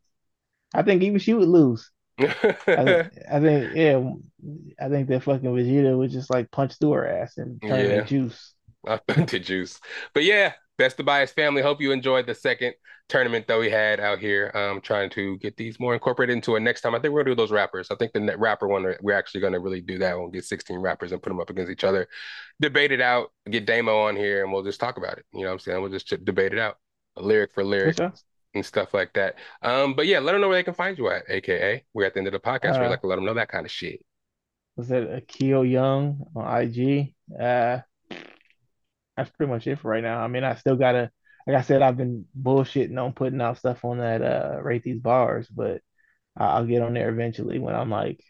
[0.74, 1.90] I think even she would lose.
[2.18, 4.12] I think I think yeah,
[4.80, 8.04] I think that fucking Vegeta would just like punch through her ass and turn Yeah.
[8.04, 8.54] juice.
[8.86, 9.80] I to juice.
[10.14, 11.62] But yeah, best of bias family.
[11.62, 12.74] Hope you enjoyed the second
[13.08, 14.50] tournament that we had out here.
[14.54, 16.94] Um, trying to get these more incorporated into it next time.
[16.94, 17.90] I think we're gonna do those rappers.
[17.90, 20.16] I think the net rapper one we're actually gonna really do that.
[20.16, 22.08] We'll get 16 rappers and put them up against each other,
[22.60, 25.24] debate it out, get Damo on here, and we'll just talk about it.
[25.32, 25.82] You know what I'm saying?
[25.82, 26.76] We'll just debate it out,
[27.16, 28.12] lyric for lyric sure.
[28.56, 29.36] And stuff like that.
[29.62, 32.14] Um, but yeah, let them know where they can find you at, aka we're at
[32.14, 32.80] the end of the podcast.
[32.80, 34.00] We Uh, like to let them know that kind of shit.
[34.76, 37.14] was it Akio Young on IG?
[37.38, 37.80] Uh,
[39.16, 40.20] that's pretty much it for right now.
[40.20, 41.10] I mean, I still gotta,
[41.46, 45.00] like I said, I've been bullshitting on putting out stuff on that uh rate these
[45.00, 45.80] bars, but
[46.36, 48.22] I'll get on there eventually when I'm like,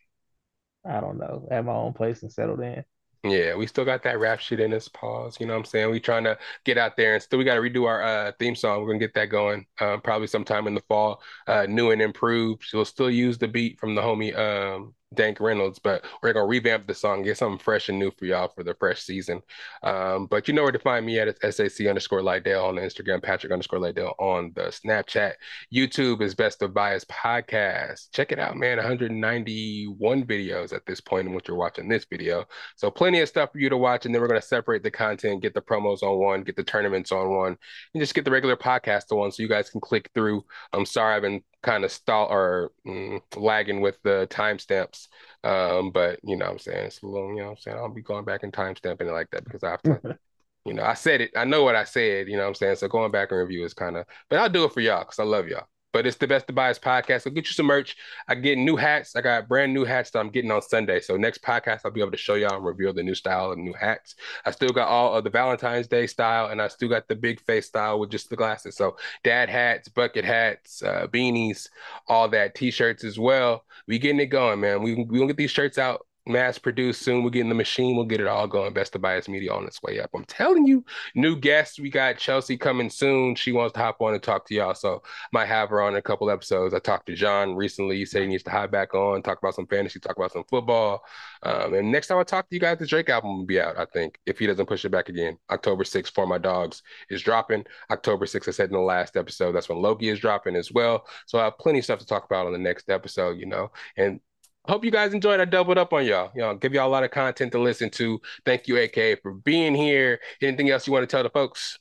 [0.87, 2.85] I don't know, at my own place and settled in.
[3.25, 4.89] Yeah, we still got that rap shit in us.
[4.89, 5.41] Pause.
[5.41, 5.91] You know what I'm saying?
[5.91, 8.55] We trying to get out there and still we got to redo our uh, theme
[8.55, 8.81] song.
[8.83, 11.21] We're gonna get that going um, probably sometime in the fall.
[11.47, 12.64] Uh, new and improved.
[12.67, 16.47] So we'll still use the beat from the homie um, Dank Reynolds, but we're gonna
[16.47, 19.43] revamp the song, get something fresh and new for y'all for the fresh season.
[19.83, 23.53] Um, but you know where to find me at SAC underscore Lydell on Instagram, Patrick
[23.53, 25.33] underscore Lydell on the Snapchat.
[25.75, 28.11] YouTube is Best of Bias Podcast.
[28.12, 28.77] Check it out, man.
[28.77, 32.45] 191 videos at this point in which you're watching this video.
[32.77, 35.43] So plenty of stuff for you to watch, and then we're gonna separate the content,
[35.43, 37.57] get the promos on one, get the tournaments on one,
[37.95, 40.45] and just get the regular podcast on one, so you guys can click through.
[40.73, 45.09] I'm sorry I've been kind of stall or mm, lagging with the timestamps,
[45.44, 47.76] um, but you know what I'm saying it's a little, you know what I'm saying
[47.78, 50.00] I'll be going back and timestamping it like that because I have to.
[50.64, 51.30] You know, I said it.
[51.36, 52.26] I know what I said.
[52.28, 52.76] You know what I'm saying?
[52.76, 55.20] So going back and review is kind of, but I'll do it for y'all because
[55.20, 55.66] I love y'all.
[55.97, 57.26] But it's the Best of Bias podcast.
[57.26, 57.96] I'll get you some merch.
[58.29, 59.16] I get new hats.
[59.16, 61.00] I got brand new hats that I'm getting on Sunday.
[61.00, 63.64] So next podcast, I'll be able to show y'all and reveal the new style and
[63.64, 64.14] new hats.
[64.45, 67.41] I still got all of the Valentine's Day style, and I still got the big
[67.41, 68.76] face style with just the glasses.
[68.76, 71.66] So dad hats, bucket hats, uh, beanies,
[72.08, 73.64] all that, t-shirts as well.
[73.88, 74.83] We getting it going, man.
[74.83, 77.22] We we gonna get these shirts out mass produced soon.
[77.22, 77.96] We're getting the machine.
[77.96, 78.72] We'll get it all going.
[78.72, 80.11] Best of Bias Media on its way up.
[80.14, 80.84] I'm telling you,
[81.14, 81.78] new guests.
[81.78, 83.34] We got Chelsea coming soon.
[83.34, 84.74] She wants to hop on and talk to y'all.
[84.74, 86.74] So might have her on a couple episodes.
[86.74, 87.96] I talked to John recently.
[87.96, 90.44] He said he needs to hop back on, talk about some fantasy, talk about some
[90.44, 91.04] football.
[91.42, 93.78] Um, and next time I talk to you guys, the Drake album will be out,
[93.78, 95.38] I think, if he doesn't push it back again.
[95.50, 97.64] October 6th for my dogs is dropping.
[97.90, 101.07] October 6th, I said in the last episode, that's when Loki is dropping as well.
[101.26, 103.70] So I have plenty of stuff to talk about on the next episode, you know.
[103.96, 104.20] And
[104.68, 105.41] Hope you guys enjoyed.
[105.41, 106.30] I doubled up on y'all.
[106.34, 108.21] You know, give y'all a lot of content to listen to.
[108.45, 110.21] Thank you, AKA, for being here.
[110.43, 111.79] Anything else you want to tell the folks?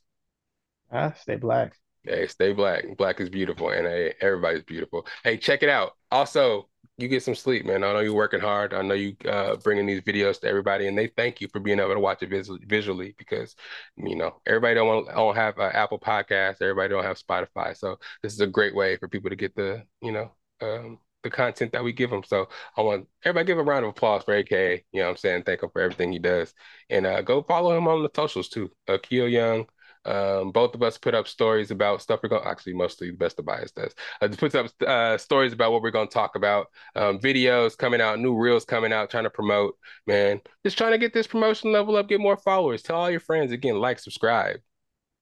[0.91, 1.75] Ah, stay black.
[2.03, 2.85] Hey, stay black.
[2.97, 5.07] Black is beautiful, and hey, everybody's beautiful.
[5.23, 5.93] Hey, check it out.
[6.11, 7.83] Also, you get some sleep, man.
[7.83, 8.73] I know you're working hard.
[8.73, 11.79] I know you uh, bringing these videos to everybody, and they thank you for being
[11.79, 13.55] able to watch it vis- visually because
[13.97, 16.61] you know everybody don't want don't have uh, Apple Podcasts.
[16.61, 19.83] Everybody don't have Spotify, so this is a great way for people to get the
[20.01, 20.31] you know
[20.61, 22.23] um, the content that we give him.
[22.23, 22.47] So
[22.77, 24.51] I want everybody give a round of applause for AK.
[24.51, 25.43] You know what I'm saying?
[25.43, 26.53] Thank him for everything he does.
[26.89, 28.71] And uh, go follow him on the socials too.
[28.87, 29.65] Akil Young.
[30.05, 33.39] Um, both of us put up stories about stuff we're going actually mostly the best
[33.39, 33.93] of bias does.
[34.21, 37.99] Uh, puts up uh, stories about what we're going to talk about, um, videos coming
[37.99, 39.75] out, new reels coming out, trying to promote,
[40.05, 40.39] man.
[40.63, 42.83] Just trying to get this promotion level up, get more followers.
[42.83, 44.57] Tell all your friends again, like, subscribe,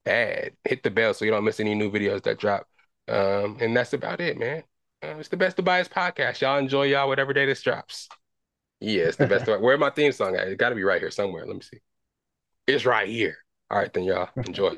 [0.05, 2.67] add, hit the bell so you don't miss any new videos that drop.
[3.07, 4.63] Um, and that's about it, man.
[5.03, 6.39] Uh, it's the best of bias podcast.
[6.39, 8.07] Y'all enjoy y'all whatever day this drops.
[8.79, 9.47] Yeah, it's the best.
[9.47, 10.47] of, where my theme song at?
[10.47, 11.45] It got to be right here somewhere.
[11.45, 11.79] Let me see.
[12.67, 13.37] It's right here.
[13.69, 14.77] All right, then y'all enjoy.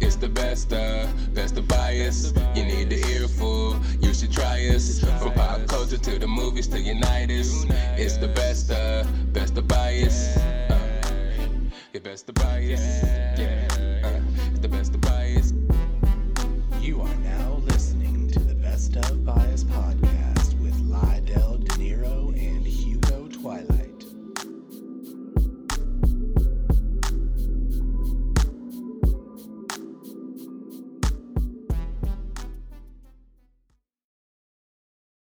[0.00, 2.32] It's the best of, best of bias.
[2.54, 5.00] You need to hear earful, you should try us.
[5.00, 7.66] From pop culture to the movies to unite us.
[7.98, 10.36] It's the best of, best of bias.
[10.36, 10.78] Uh,
[12.02, 12.80] best of bias.
[13.38, 13.57] Yeah.